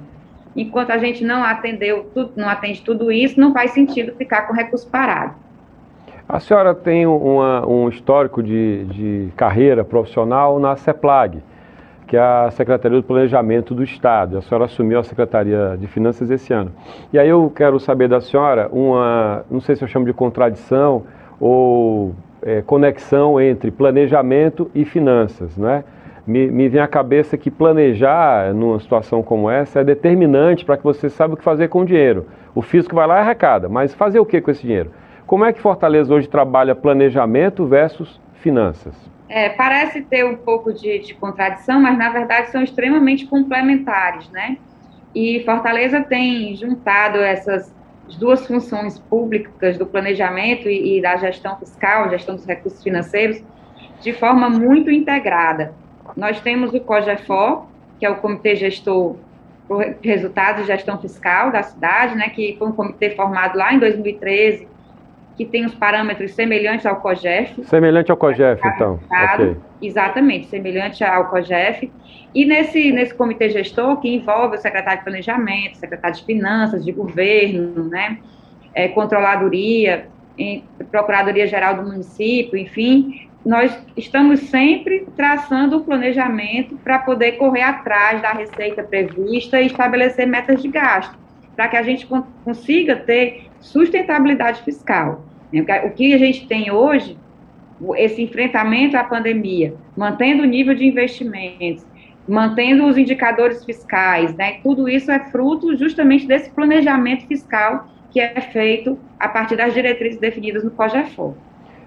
Enquanto 0.56 0.90
a 0.90 0.98
gente 0.98 1.24
não 1.24 1.44
atendeu, 1.44 2.12
não 2.36 2.50
atende 2.50 2.82
tudo 2.82 3.12
isso, 3.12 3.40
não 3.40 3.54
faz 3.54 3.72
sentido 3.72 4.16
ficar 4.18 4.48
com 4.48 4.54
recurso 4.54 4.90
parado. 4.90 5.36
A 6.28 6.40
senhora 6.40 6.74
tem 6.74 7.06
uma, 7.06 7.66
um 7.66 7.88
histórico 7.88 8.42
de, 8.44 8.84
de, 8.86 9.30
carreira 9.38 9.86
profissional 9.86 10.60
na 10.60 10.76
CEPLAG, 10.76 11.42
que 12.08 12.18
é 12.18 12.20
a 12.20 12.50
Secretaria 12.52 12.98
do 12.98 13.04
Planejamento 13.04 13.74
do 13.74 13.84
Estado. 13.84 14.40
A 14.40 14.42
senhora 14.42 14.66
assumiu 14.66 15.00
a 15.00 15.04
Secretaria 15.04 15.78
de 15.80 15.88
Finanças 15.88 16.30
esse 16.32 16.52
ano. 16.52 16.74
E 17.14 17.20
aí 17.20 17.30
eu 17.30 17.50
quero 17.56 17.80
saber 17.80 18.10
da 18.10 18.20
senhora 18.20 18.68
uma, 18.74 19.46
não 19.50 19.62
sei 19.62 19.76
se 19.76 19.84
eu 19.84 19.88
chamo 19.88 20.06
de 20.06 20.14
contradição 20.14 21.04
ou 21.40 22.14
é, 22.48 22.62
conexão 22.62 23.42
entre 23.42 23.70
planejamento 23.70 24.72
e 24.74 24.86
finanças, 24.86 25.58
né? 25.58 25.84
Me, 26.26 26.50
me 26.50 26.70
vem 26.70 26.80
à 26.80 26.88
cabeça 26.88 27.38
que 27.38 27.52
planejar 27.52 28.54
numa 28.54 28.80
situação 28.80 29.22
como 29.22 29.50
essa 29.50 29.82
é 29.82 29.84
determinante 29.84 30.64
para 30.64 30.78
que 30.78 30.84
você 30.84 31.10
saiba 31.10 31.34
o 31.34 31.38
que 31.38 31.44
fazer 31.44 31.68
com 31.68 31.82
o 31.82 31.86
dinheiro. 31.86 32.26
O 32.56 32.62
físico 32.62 32.96
vai 32.96 33.06
lá 33.06 33.18
e 33.18 33.20
arrecada, 33.20 33.68
mas 33.68 33.94
fazer 33.94 34.20
o 34.20 34.26
que 34.26 34.40
com 34.40 34.50
esse 34.50 34.62
dinheiro? 34.62 34.92
Como 35.26 35.44
é 35.44 35.52
que 35.52 35.60
Fortaleza 35.60 36.14
hoje 36.14 36.28
trabalha 36.30 36.74
planejamento 36.74 37.66
versus 37.66 38.20
finanças? 38.36 38.96
É, 39.28 39.50
parece 39.50 40.02
ter 40.02 40.26
um 40.26 40.38
pouco 40.38 40.72
de, 40.74 41.00
de, 41.00 41.14
contradição, 41.16 41.82
mas 41.82 41.98
na 41.98 42.10
verdade 42.10 42.50
são 42.50 42.64
extremamente 42.64 43.26
complementares, 43.26 44.30
né? 44.30 44.58
E 45.14 45.44
Fortaleza 45.46 46.02
tem 46.02 46.56
juntado 46.56 47.18
essas 47.18 47.74
duas 48.16 48.46
funções 48.48 48.98
públicas 48.98 49.78
do 49.78 49.86
planejamento 49.86 50.70
e, 50.70 50.98
e 50.98 51.02
da 51.02 51.18
gestão 51.18 51.58
fiscal, 51.58 52.10
gestão 52.10 52.36
dos 52.36 52.46
recursos 52.46 52.82
financeiros, 52.82 53.44
de 54.02 54.14
forma 54.14 54.50
muito 54.50 54.90
integrada. 54.90 55.74
Nós 56.16 56.40
temos 56.40 56.74
o 56.74 56.80
COGEFOR, 56.80 57.66
que 58.00 58.06
é 58.06 58.10
o 58.10 58.16
Comitê 58.16 58.56
Gestor 58.56 59.16
por 59.68 59.84
Resultados 60.02 60.62
de 60.62 60.68
Gestão 60.68 60.98
Fiscal 61.00 61.52
da 61.52 61.62
cidade, 61.62 62.16
né, 62.16 62.30
que 62.30 62.56
foi 62.58 62.68
um 62.70 62.72
comitê 62.72 63.10
formado 63.10 63.58
lá 63.58 63.74
em 63.74 63.80
2013 63.80 64.77
que 65.38 65.46
tem 65.46 65.66
os 65.66 65.76
parâmetros 65.76 66.32
semelhantes 66.32 66.86
ao 66.86 66.96
COGEF. 66.96 67.64
Semelhante 67.66 68.10
ao 68.10 68.18
COGEF, 68.18 68.60
então. 68.68 69.00
Okay. 69.06 69.56
Exatamente, 69.80 70.48
semelhante 70.48 71.04
ao 71.04 71.26
COGEF. 71.30 71.92
E 72.34 72.44
nesse, 72.44 72.92
nesse 72.92 73.14
comitê 73.14 73.50
gestor, 73.50 73.98
que 73.98 74.10
envolve 74.10 74.58
o 74.58 74.60
secretário 74.60 75.00
de 75.00 75.04
Planejamento, 75.04 75.78
secretário 75.78 76.18
de 76.18 76.26
Finanças, 76.26 76.84
de 76.84 76.92
Governo, 76.92 77.88
né, 77.88 78.18
é, 78.74 78.88
Controladoria, 78.88 80.08
Procuradoria-Geral 80.92 81.76
do 81.76 81.84
Município, 81.84 82.58
enfim, 82.58 83.28
nós 83.46 83.78
estamos 83.96 84.40
sempre 84.42 85.08
traçando 85.16 85.78
o 85.78 85.84
planejamento 85.84 86.76
para 86.84 87.00
poder 87.00 87.34
correr 87.34 87.62
atrás 87.62 88.22
da 88.22 88.32
receita 88.32 88.84
prevista 88.84 89.62
e 89.62 89.68
estabelecer 89.68 90.28
metas 90.28 90.62
de 90.62 90.68
gasto, 90.68 91.18
para 91.56 91.68
que 91.68 91.78
a 91.78 91.82
gente 91.82 92.08
consiga 92.44 92.96
ter 92.96 93.47
sustentabilidade 93.60 94.62
fiscal. 94.64 95.24
Né? 95.52 95.62
O 95.86 95.92
que 95.92 96.14
a 96.14 96.18
gente 96.18 96.48
tem 96.48 96.72
hoje, 96.72 97.18
esse 97.96 98.22
enfrentamento 98.22 98.98
à 98.98 99.04
pandemia, 99.04 99.76
mantendo 99.96 100.44
o 100.44 100.46
nível 100.46 100.74
de 100.74 100.86
investimentos, 100.86 101.86
mantendo 102.28 102.86
os 102.86 102.98
indicadores 102.98 103.64
fiscais, 103.64 104.36
né? 104.36 104.58
Tudo 104.62 104.90
isso 104.90 105.10
é 105.10 105.20
fruto 105.32 105.76
justamente 105.78 106.28
desse 106.28 106.50
planejamento 106.50 107.26
fiscal 107.26 107.88
que 108.12 108.20
é 108.20 108.42
feito 108.42 108.98
a 109.20 109.30
partir 109.30 109.56
das 109.56 109.74
diretrizes 109.74 110.20
definidas 110.20 110.64
no 110.64 110.72
COGEFOR. 110.72 111.34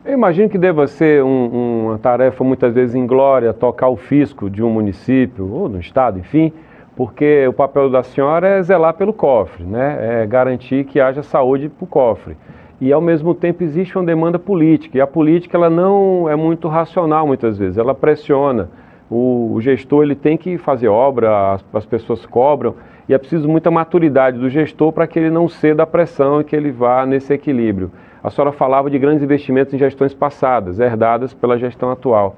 Eu 0.04 0.14
imagino 0.14 0.48
que 0.48 0.56
deva 0.56 0.86
ser 0.86 1.22
um, 1.22 1.86
uma 1.86 1.98
tarefa 1.98 2.42
muitas 2.42 2.72
vezes 2.72 2.94
inglória 2.94 3.52
tocar 3.52 3.88
o 3.88 3.96
fisco 3.96 4.48
de 4.48 4.62
um 4.62 4.70
município 4.70 5.52
ou 5.52 5.68
do 5.68 5.78
estado, 5.78 6.18
enfim, 6.18 6.52
porque 6.96 7.46
o 7.46 7.52
papel 7.52 7.88
da 7.88 8.02
senhora 8.02 8.46
é 8.46 8.62
zelar 8.62 8.94
pelo 8.94 9.12
cofre, 9.12 9.64
né? 9.64 10.22
é 10.22 10.26
garantir 10.26 10.84
que 10.84 11.00
haja 11.00 11.22
saúde 11.22 11.68
para 11.68 11.84
o 11.84 11.86
cofre. 11.86 12.36
e 12.80 12.92
ao 12.92 13.00
mesmo 13.00 13.34
tempo 13.34 13.62
existe 13.62 13.96
uma 13.96 14.04
demanda 14.04 14.38
política. 14.38 14.98
E 14.98 15.00
a 15.00 15.06
política 15.06 15.56
ela 15.56 15.70
não 15.70 16.28
é 16.28 16.36
muito 16.36 16.68
racional 16.68 17.26
muitas 17.26 17.58
vezes, 17.58 17.78
ela 17.78 17.94
pressiona. 17.94 18.68
O, 19.10 19.54
o 19.54 19.60
gestor 19.60 20.04
ele 20.04 20.14
tem 20.14 20.36
que 20.36 20.56
fazer 20.56 20.88
obra, 20.88 21.54
as, 21.54 21.64
as, 21.74 21.84
pessoas 21.84 22.24
cobram, 22.24 22.74
e 23.08 23.14
é 23.14 23.18
preciso 23.18 23.48
muita 23.48 23.68
maturidade 23.70 24.38
do 24.38 24.48
gestor 24.48 24.92
para 24.92 25.06
que 25.06 25.18
ele 25.18 25.30
não 25.30 25.48
ceda 25.48 25.82
à 25.82 25.86
pressão 25.86 26.40
e 26.40 26.44
que 26.44 26.54
ele 26.54 26.70
vá 26.70 27.04
nesse 27.04 27.32
equilíbrio. 27.32 27.90
A 28.22 28.30
senhora 28.30 28.52
falava 28.52 28.88
de 28.88 28.98
grandes 28.98 29.24
investimentos 29.24 29.74
em 29.74 29.78
gestões 29.78 30.14
passadas, 30.14 30.78
herdadas 30.78 31.34
pela 31.34 31.58
gestão 31.58 31.90
atual. 31.90 32.36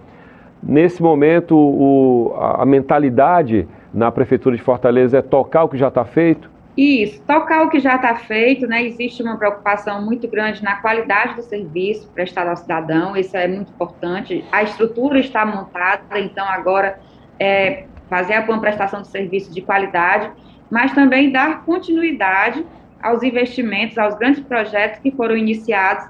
Nesse 0.62 1.02
momento, 1.02 1.56
o, 1.56 2.34
a, 2.38 2.62
a 2.62 2.64
mentalidade 2.64 3.68
na 3.92 4.10
Prefeitura 4.10 4.56
de 4.56 4.62
Fortaleza 4.62 5.18
é 5.18 5.22
tocar 5.22 5.64
o 5.64 5.68
que 5.68 5.76
já 5.76 5.88
está 5.88 6.04
feito? 6.04 6.50
Isso, 6.76 7.20
tocar 7.26 7.64
o 7.64 7.68
que 7.68 7.78
já 7.78 7.96
está 7.96 8.14
feito, 8.16 8.66
né? 8.66 8.82
Existe 8.82 9.22
uma 9.22 9.36
preocupação 9.36 10.00
muito 10.02 10.26
grande 10.26 10.62
na 10.62 10.76
qualidade 10.76 11.34
do 11.36 11.42
serviço 11.42 12.08
prestado 12.14 12.48
ao 12.48 12.56
cidadão, 12.56 13.14
isso 13.14 13.36
é 13.36 13.46
muito 13.46 13.70
importante. 13.70 14.42
A 14.50 14.62
estrutura 14.62 15.18
está 15.18 15.44
montada, 15.44 16.18
então 16.18 16.46
agora 16.46 16.98
é 17.38 17.84
fazer 18.08 18.34
a 18.34 18.42
prestação 18.42 19.02
de 19.02 19.08
serviço 19.08 19.52
de 19.52 19.60
qualidade, 19.60 20.30
mas 20.70 20.92
também 20.92 21.30
dar 21.30 21.62
continuidade 21.64 22.64
aos 23.02 23.22
investimentos, 23.22 23.98
aos 23.98 24.14
grandes 24.14 24.40
projetos 24.40 25.00
que 25.00 25.10
foram 25.10 25.36
iniciados 25.36 26.06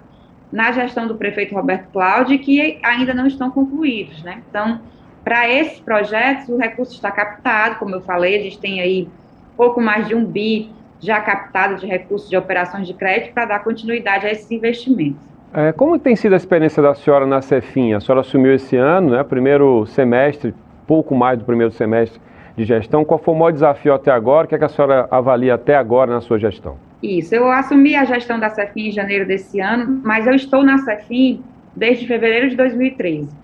na 0.53 0.71
gestão 0.71 1.09
do 1.09 1.17
prefeito 1.17 1.55
Roberto 1.55 1.89
Cláudio 1.91 2.35
e 2.35 2.39
que 2.39 2.79
ainda 2.85 3.15
não 3.15 3.27
estão 3.27 3.51
concluídos, 3.51 4.23
né? 4.23 4.43
Então, 4.49 4.81
para 5.25 5.49
esses 5.49 5.79
projetos, 5.81 6.49
o 6.49 6.57
recurso 6.57 6.95
está 6.95 7.11
captado, 7.11 7.77
como 7.77 7.95
eu 7.95 8.01
falei, 8.01 8.37
a 8.37 8.43
gente 8.43 8.59
tem 8.59 8.81
aí 8.81 9.09
pouco 9.57 9.81
mais 9.81 10.09
de 10.09 10.15
um 10.15 10.25
bi 10.25 10.71
já 11.01 11.21
captado 11.21 11.77
de 11.77 11.87
recursos 11.87 12.29
de 12.29 12.37
operações 12.37 12.87
de 12.87 12.95
crédito 12.95 13.33
para 13.33 13.45
dar 13.45 13.59
continuidade 13.61 14.27
a 14.27 14.33
esses 14.33 14.51
investimentos. 14.51 15.21
É, 15.55 15.71
como 15.73 15.99
tem 15.99 16.17
sido 16.17 16.33
a 16.33 16.37
experiência 16.37 16.83
da 16.83 16.95
senhora 16.95 17.27
na 17.27 17.43
Cefim? 17.43 17.93
A 17.93 18.01
senhora 18.01 18.23
assumiu 18.23 18.55
esse 18.55 18.77
ano, 18.77 19.11
né, 19.11 19.23
primeiro 19.23 19.85
semestre, 19.87 20.55
pouco 20.87 21.15
mais 21.15 21.39
do 21.39 21.45
primeiro 21.45 21.73
semestre 21.73 22.21
de 22.57 22.65
gestão. 22.65 23.05
Qual 23.05 23.19
foi 23.19 23.35
o 23.35 23.37
maior 23.37 23.53
desafio 23.53 23.93
até 23.93 24.11
agora? 24.11 24.47
O 24.47 24.49
que, 24.49 24.55
é 24.55 24.59
que 24.59 24.65
a 24.65 24.69
senhora 24.69 25.07
avalia 25.11 25.55
até 25.55 25.77
agora 25.77 26.11
na 26.11 26.21
sua 26.21 26.39
gestão? 26.39 26.77
Isso, 27.03 27.35
eu 27.35 27.51
assumi 27.51 27.97
a 27.97 28.05
gestão 28.05 28.39
da 28.39 28.49
Cefim 28.49 28.89
em 28.89 28.93
janeiro 28.93 29.27
desse 29.27 29.61
ano, 29.61 30.01
mas 30.05 30.27
eu 30.27 30.35
estou 30.35 30.63
na 30.63 30.79
Cefim 30.79 31.43
desde 31.75 32.07
fevereiro 32.07 32.49
de 32.49 32.57
2013. 32.57 33.42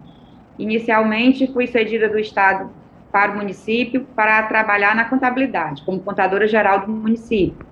Inicialmente, 0.58 1.46
fui 1.52 1.66
cedida 1.66 2.08
do 2.08 2.18
Estado 2.18 2.70
para 3.12 3.32
o 3.32 3.36
município 3.36 4.06
para 4.14 4.42
trabalhar 4.44 4.94
na 4.94 5.04
contabilidade, 5.04 5.82
como 5.82 6.00
contadora 6.00 6.46
geral 6.46 6.80
do 6.80 6.92
município. 6.92 7.66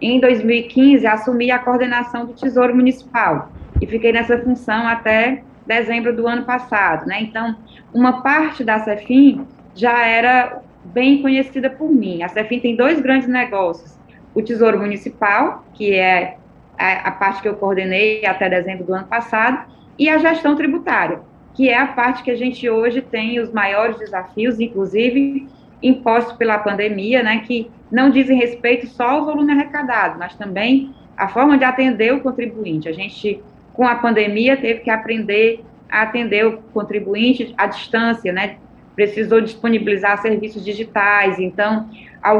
Em 0.00 0.20
2015, 0.20 1.06
assumi 1.06 1.50
a 1.50 1.58
coordenação 1.58 2.26
do 2.26 2.34
Tesouro 2.34 2.74
Municipal 2.74 3.50
e 3.80 3.86
fiquei 3.86 4.12
nessa 4.12 4.38
função 4.38 4.86
até 4.86 5.42
dezembro 5.66 6.14
do 6.14 6.26
ano 6.26 6.44
passado. 6.44 7.06
Né? 7.06 7.22
Então, 7.22 7.56
uma 7.92 8.22
parte 8.22 8.62
da 8.62 8.78
Cefim 8.80 9.46
já 9.74 10.06
era 10.06 10.60
bem 10.84 11.22
conhecida 11.22 11.70
por 11.70 11.90
mim. 11.90 12.22
A 12.22 12.28
Cefim 12.28 12.60
tem 12.60 12.76
dois 12.76 13.00
grandes 13.00 13.28
negócios: 13.28 13.98
o 14.34 14.42
Tesouro 14.42 14.78
Municipal, 14.78 15.64
que 15.74 15.94
é 15.94 16.36
a, 16.78 17.08
a 17.08 17.10
parte 17.10 17.42
que 17.42 17.48
eu 17.48 17.56
coordenei 17.56 18.24
até 18.26 18.48
dezembro 18.48 18.84
do 18.84 18.94
ano 18.94 19.06
passado, 19.06 19.66
e 19.98 20.08
a 20.08 20.18
gestão 20.18 20.54
tributária, 20.54 21.20
que 21.56 21.70
é 21.70 21.78
a 21.78 21.86
parte 21.86 22.22
que 22.22 22.30
a 22.30 22.36
gente 22.36 22.68
hoje 22.68 23.00
tem 23.00 23.40
os 23.40 23.50
maiores 23.50 23.98
desafios, 23.98 24.60
inclusive 24.60 25.48
impostos 25.82 26.36
pela 26.36 26.58
pandemia, 26.58 27.22
né, 27.22 27.38
que 27.46 27.70
não 27.90 28.10
dizem 28.10 28.36
respeito 28.36 28.86
só 28.86 29.08
ao 29.08 29.24
volume 29.24 29.52
arrecadado, 29.52 30.18
mas 30.18 30.34
também 30.36 30.94
a 31.16 31.28
forma 31.28 31.56
de 31.56 31.64
atender 31.64 32.12
o 32.12 32.20
contribuinte. 32.20 32.90
A 32.90 32.92
gente, 32.92 33.42
com 33.72 33.86
a 33.86 33.94
pandemia, 33.94 34.56
teve 34.56 34.80
que 34.80 34.90
aprender 34.90 35.64
a 35.90 36.02
atender 36.02 36.46
o 36.46 36.58
contribuinte 36.74 37.54
à 37.56 37.66
distância, 37.66 38.32
né, 38.32 38.56
precisou 38.94 39.40
disponibilizar 39.40 40.20
serviços 40.20 40.62
digitais, 40.62 41.38
então, 41.38 41.88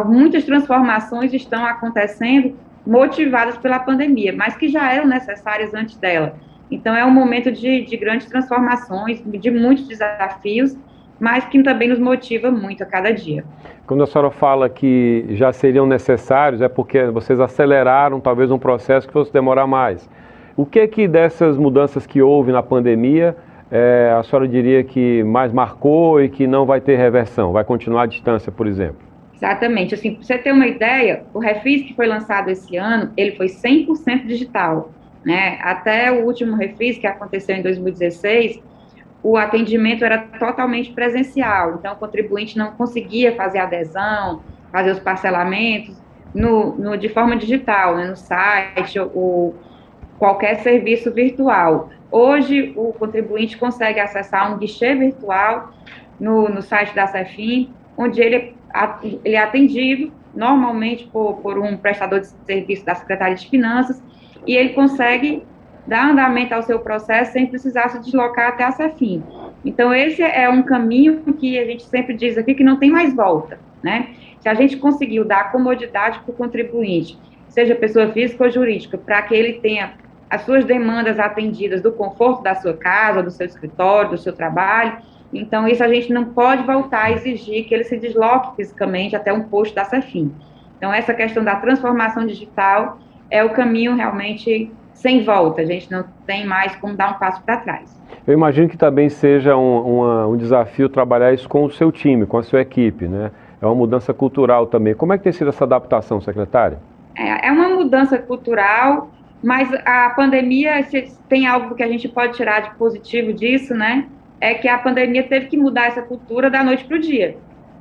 muitas 0.07 0.45
transformações 0.45 1.33
estão 1.33 1.65
acontecendo 1.65 2.55
motivadas 2.87 3.57
pela 3.57 3.79
pandemia, 3.79 4.35
mas 4.37 4.57
que 4.57 4.69
já 4.69 4.93
eram 4.93 5.07
necessárias 5.07 5.73
antes 5.73 5.97
dela. 5.97 6.39
Então, 6.71 6.95
é 6.95 7.05
um 7.05 7.11
momento 7.11 7.53
de, 7.53 7.85
de 7.85 7.97
grandes 7.97 8.27
transformações, 8.27 9.23
de 9.25 9.51
muitos 9.51 9.87
desafios, 9.87 10.77
mas 11.19 11.45
que 11.47 11.63
também 11.63 11.89
nos 11.89 11.99
motiva 11.99 12.51
muito 12.51 12.83
a 12.83 12.87
cada 12.87 13.11
dia. 13.13 13.45
Quando 13.87 14.03
a 14.03 14.07
senhora 14.07 14.31
fala 14.31 14.69
que 14.69 15.27
já 15.31 15.53
seriam 15.53 15.87
necessários, 15.87 16.61
é 16.61 16.69
porque 16.69 17.05
vocês 17.07 17.41
aceleraram 17.41 18.21
talvez 18.21 18.51
um 18.51 18.59
processo 18.59 19.07
que 19.07 19.13
fosse 19.13 19.33
demorar 19.33 19.67
mais. 19.67 20.09
O 20.57 20.67
que 20.67 20.81
é 20.81 20.87
que 20.87 21.07
dessas 21.07 21.57
mudanças 21.57 22.07
que 22.07 22.21
houve 22.21 22.51
na 22.51 22.63
pandemia, 22.63 23.37
é, 23.71 24.15
a 24.19 24.23
senhora 24.23 24.49
diria 24.49 24.83
que 24.83 25.23
mais 25.23 25.53
marcou 25.53 26.21
e 26.21 26.29
que 26.29 26.47
não 26.47 26.67
vai 26.67 26.81
ter 26.81 26.97
reversão, 26.97 27.53
vai 27.53 27.65
continuar 27.65 28.03
à 28.03 28.07
distância, 28.07 28.51
por 28.51 28.67
exemplo? 28.67 29.07
Exatamente. 29.35 29.95
Assim, 29.95 30.15
para 30.15 30.25
você 30.25 30.39
ter 30.39 30.53
uma 30.53 30.67
ideia, 30.67 31.25
o 31.35 31.39
Refis 31.39 31.83
que 31.83 31.95
foi 31.95 32.07
lançado 32.07 32.49
esse 32.49 32.77
ano, 32.77 33.13
ele 33.17 33.33
foi 33.33 33.47
100% 33.47 34.27
digital. 34.27 34.91
Né? 35.27 35.59
Até 35.61 36.13
o 36.13 36.25
último 36.25 36.55
refis, 36.55 36.99
que 36.99 37.07
aconteceu 37.07 37.57
em 37.57 37.63
2016, 37.63 38.63
o 39.25 39.37
atendimento 39.37 40.05
era 40.05 40.19
totalmente 40.19 40.93
presencial, 40.93 41.75
então 41.75 41.95
o 41.95 41.97
contribuinte 41.97 42.57
não 42.57 42.71
conseguia 42.71 43.35
fazer 43.35 43.59
adesão, 43.59 44.41
fazer 44.71 44.93
os 44.93 45.01
parcelamentos 45.01 46.01
no, 46.33 46.77
no 46.77 46.97
de 46.97 47.09
forma 47.09 47.37
digital, 47.37 47.97
né? 47.97 48.07
no 48.07 48.15
site 48.15 49.01
ou 49.01 49.57
qualquer 50.17 50.61
serviço 50.61 51.13
virtual. 51.13 51.91
Hoje, 52.09 52.73
o 52.77 52.93
contribuinte 52.93 53.59
consegue 53.59 53.99
acessar 53.99 54.55
um 54.55 54.59
guichê 54.59 54.95
virtual 54.95 55.73
no, 56.21 56.49
no 56.49 56.63
site 56.63 56.95
da 56.95 57.09
Cefim, 57.09 57.75
onde 57.97 58.21
ele, 58.21 58.55
ele 59.25 59.35
é 59.35 59.41
atendido 59.41 60.13
normalmente 60.33 61.05
por, 61.09 61.39
por 61.39 61.59
um 61.59 61.77
prestador 61.77 62.21
de 62.21 62.29
serviço 62.47 62.85
da 62.85 62.95
Secretaria 62.95 63.35
de 63.35 63.49
Finanças, 63.49 64.01
e 64.47 64.57
ele 64.57 64.71
consegue 64.71 65.43
dar 65.87 66.11
andamento 66.11 66.55
ao 66.55 66.63
seu 66.63 66.81
processo 66.81 67.33
sem 67.33 67.47
precisar 67.47 67.89
se 67.89 68.01
deslocar 68.01 68.49
até 68.49 68.65
a 68.65 68.73
Cefim. 68.73 69.23
Então, 69.65 69.95
esse 69.95 70.23
é 70.23 70.49
um 70.49 70.63
caminho 70.63 71.23
que 71.35 71.59
a 71.59 71.65
gente 71.65 71.85
sempre 71.85 72.15
diz 72.15 72.37
aqui 72.37 72.55
que 72.55 72.65
não 72.65 72.77
tem 72.77 72.91
mais 72.91 73.15
volta, 73.15 73.59
né? 73.83 74.11
Se 74.41 74.49
a 74.49 74.55
gente 74.55 74.77
conseguiu 74.77 75.25
dar 75.25 75.51
comodidade 75.51 76.21
para 76.21 76.31
o 76.31 76.35
contribuinte, 76.35 77.19
seja 77.49 77.75
pessoa 77.75 78.13
física 78.13 78.45
ou 78.45 78.51
jurídica, 78.51 78.99
para 78.99 79.23
que 79.23 79.35
ele 79.35 79.55
tenha 79.55 79.95
as 80.29 80.43
suas 80.43 80.65
demandas 80.65 81.19
atendidas 81.19 81.83
do 81.83 81.93
conforto 81.93 82.43
da 82.43 82.55
sua 82.55 82.75
casa, 82.75 83.23
do 83.23 83.31
seu 83.31 83.47
escritório, 83.47 84.11
do 84.11 84.19
seu 84.19 84.33
trabalho, 84.33 84.99
então 85.33 85.67
isso 85.67 85.83
a 85.83 85.89
gente 85.89 86.13
não 86.13 86.27
pode 86.27 86.63
voltar 86.65 87.05
a 87.05 87.13
exigir 87.13 87.65
que 87.67 87.75
ele 87.75 87.85
se 87.85 87.97
desloque 87.97 88.57
fisicamente 88.57 89.15
até 89.15 89.33
um 89.33 89.45
posto 89.45 89.75
da 89.75 89.85
Cefim. 89.85 90.33
Então, 90.77 90.93
essa 90.93 91.15
questão 91.15 91.43
da 91.43 91.57
transformação 91.57 92.27
digital 92.27 92.99
é 93.31 93.45
o 93.45 93.51
caminho 93.51 93.95
realmente 93.95 94.71
sem 94.95 95.25
volta. 95.25 95.63
A 95.63 95.65
gente 95.65 95.91
não 95.91 96.05
tem 96.27 96.47
mais 96.47 96.75
como 96.77 96.95
dar 96.95 97.13
um 97.13 97.19
passo 97.19 97.43
para 97.43 97.59
trás. 97.59 97.97
Eu 98.27 98.35
imagino 98.35 98.69
que 98.69 98.77
também 98.77 99.09
seja 99.09 99.57
um, 99.57 99.99
uma, 99.99 100.27
um 100.27 100.37
desafio 100.37 100.89
trabalhar 100.89 101.33
isso 101.33 101.49
com 101.49 101.65
o 101.65 101.71
seu 101.71 101.93
time, 101.93 102.27
com 102.27 102.39
a 102.39 102.43
sua 102.43 102.61
equipe, 102.61 103.07
né? 103.07 103.31
É 103.61 103.67
uma 103.67 103.75
mudança 103.75 104.13
cultural 104.13 104.67
também. 104.67 104.95
Como 104.95 105.13
é 105.13 105.19
que 105.19 105.25
tem 105.25 105.33
sido 105.33 105.49
essa 105.49 105.65
adaptação, 105.65 106.21
secretária? 106.21 106.79
É, 107.17 107.49
é 107.49 107.53
uma 107.53 107.69
mudança 107.69 108.19
cultural, 108.19 109.11
mas 109.43 109.73
a 109.85 110.11
pandemia, 110.11 110.83
se 110.83 111.17
tem 111.29 111.47
algo 111.47 111.75
que 111.75 111.83
a 111.83 111.89
gente 111.89 112.09
pode 112.09 112.35
tirar 112.35 112.61
de 112.61 112.75
positivo 112.75 113.33
disso, 113.33 113.75
né? 113.75 114.07
É 114.41 114.55
que 114.55 114.69
a 114.69 114.77
pandemia 114.77 115.23
teve 115.23 115.47
que 115.47 115.57
mudar 115.57 115.87
essa 115.87 116.03
cultura 116.03 116.51
da 116.51 116.63
noite 116.63 116.85
para 116.85 116.97
o 116.97 117.01
dia. 117.01 117.37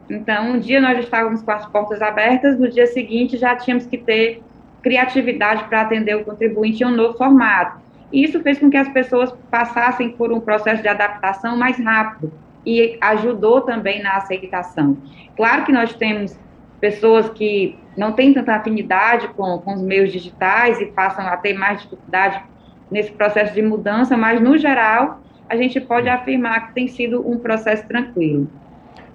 Então, 0.10 0.51
um 0.51 0.60
dia 0.60 0.79
nós 0.79 0.99
estávamos 0.99 1.41
com 1.41 1.51
as 1.51 1.65
portas 1.65 2.01
abertas, 2.01 2.60
no 2.60 2.69
dia 2.69 2.86
seguinte 2.88 3.38
já 3.38 3.55
tínhamos 3.55 3.86
que 3.86 3.97
ter 3.97 4.41
criatividade 4.85 5.63
para 5.63 5.81
atender 5.81 6.15
o 6.15 6.23
contribuinte 6.23 6.83
em 6.83 6.85
um 6.85 6.91
novo 6.91 7.17
formato. 7.17 7.81
E 8.13 8.23
isso 8.23 8.39
fez 8.43 8.59
com 8.59 8.69
que 8.69 8.77
as 8.77 8.87
pessoas 8.89 9.33
passassem 9.49 10.11
por 10.11 10.31
um 10.31 10.39
processo 10.39 10.83
de 10.83 10.87
adaptação 10.87 11.57
mais 11.57 11.83
rápido 11.83 12.31
e 12.63 12.95
ajudou 13.01 13.61
também 13.61 14.03
na 14.03 14.17
aceitação. 14.17 14.95
Claro 15.35 15.65
que 15.65 15.71
nós 15.71 15.95
temos 15.95 16.37
pessoas 16.79 17.27
que 17.31 17.75
não 17.97 18.11
têm 18.11 18.31
tanta 18.31 18.53
afinidade 18.53 19.27
com, 19.29 19.57
com 19.57 19.73
os 19.73 19.81
meios 19.81 20.11
digitais 20.11 20.79
e 20.79 20.85
passam 20.85 21.25
a 21.25 21.35
ter 21.35 21.55
mais 21.55 21.81
dificuldade 21.81 22.43
nesse 22.91 23.11
processo 23.11 23.55
de 23.55 23.63
mudança, 23.63 24.15
mas 24.15 24.39
no 24.39 24.55
geral 24.55 25.19
a 25.49 25.55
gente 25.55 25.81
pode 25.81 26.07
afirmar 26.07 26.67
que 26.67 26.75
tem 26.75 26.87
sido 26.87 27.27
um 27.27 27.39
processo 27.39 27.87
tranquilo. 27.87 28.47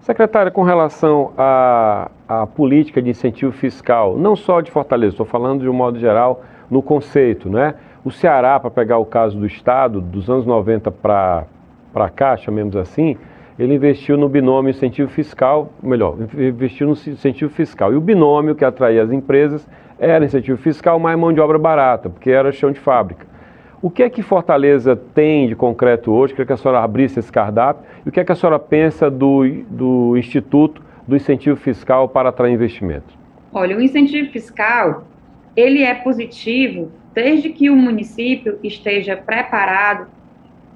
Secretária, 0.01 0.51
com 0.51 0.63
relação 0.63 1.33
à, 1.37 2.11
à 2.27 2.47
política 2.47 3.03
de 3.03 3.11
incentivo 3.11 3.53
fiscal, 3.53 4.17
não 4.17 4.35
só 4.35 4.63
de 4.63 4.71
Fortaleza, 4.71 5.13
estou 5.13 5.27
falando 5.27 5.61
de 5.61 5.69
um 5.69 5.75
modo 5.75 5.99
geral 5.99 6.43
no 6.71 6.83
conceito, 6.83 7.51
né? 7.51 7.75
O 8.03 8.11
Ceará, 8.11 8.59
para 8.59 8.71
pegar 8.71 8.97
o 8.97 9.05
caso 9.05 9.39
do 9.39 9.45
Estado, 9.45 10.01
dos 10.01 10.31
anos 10.31 10.47
90 10.47 10.91
para 10.91 11.47
cá, 12.17 12.35
chamemos 12.39 12.77
assim, 12.77 13.19
ele 13.59 13.75
investiu 13.75 14.17
no 14.17 14.27
binômio 14.27 14.71
incentivo 14.71 15.11
fiscal, 15.11 15.71
melhor, 15.83 16.17
investiu 16.35 16.87
no 16.87 16.95
incentivo 16.95 17.53
fiscal. 17.53 17.93
E 17.93 17.97
o 17.97 18.01
binômio 18.01 18.55
que 18.55 18.65
atraía 18.65 19.03
as 19.03 19.13
empresas 19.13 19.69
era 19.99 20.25
incentivo 20.25 20.57
fiscal 20.57 20.99
mais 20.99 21.19
mão 21.19 21.31
de 21.31 21.41
obra 21.43 21.59
barata, 21.59 22.09
porque 22.09 22.31
era 22.31 22.51
chão 22.53 22.73
de 22.73 22.81
fábrica. 22.81 23.27
O 23.83 23.89
que 23.91 24.03
é 24.03 24.11
que 24.11 24.23
Fortaleza 24.23 24.95
tem 24.95 25.49
de 25.49 25.57
concreto 25.57 26.13
hoje? 26.13 26.35
Queria 26.35 26.47
que 26.47 26.53
a 26.53 26.57
senhora 26.57 26.81
abrisse 26.81 27.19
esse 27.19 27.33
cardápio. 27.33 27.83
E 28.05 28.09
o 28.11 28.13
que 28.13 28.21
é 28.21 28.25
que 28.25 28.33
a 28.33 28.35
senhora 28.35 28.59
pensa 28.59 29.11
do, 29.11 29.43
do 29.71 30.17
Instituto 30.19 30.83
do 31.09 31.17
Incentivo 31.17 31.57
Fiscal 31.57 32.09
para 32.09 32.29
atrair 32.29 32.53
investimentos? 32.53 33.19
Olha, 33.53 33.77
o 33.77 33.81
incentivo 33.81 34.31
fiscal, 34.31 35.05
ele 35.57 35.83
é 35.83 35.95
positivo 35.95 36.93
desde 37.15 37.49
que 37.49 37.71
o 37.71 37.75
município 37.75 38.59
esteja 38.63 39.17
preparado 39.17 40.07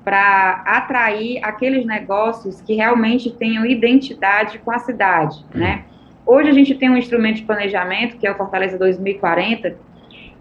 para 0.03 0.63
atrair 0.67 1.41
aqueles 1.43 1.87
negócios 1.87 2.61
que 2.61 2.75
realmente 2.75 3.31
tenham 3.31 3.65
identidade 3.65 4.59
com 4.59 4.71
a 4.71 4.79
cidade, 4.79 5.45
né? 5.55 5.85
Hoje 6.27 6.49
a 6.49 6.53
gente 6.53 6.75
tem 6.75 6.91
um 6.91 6.97
instrumento 6.97 7.37
de 7.37 7.43
planejamento, 7.43 8.17
que 8.17 8.27
é 8.27 8.33
o 8.33 8.35
Fortaleza 8.35 8.79
2040, 8.79 9.77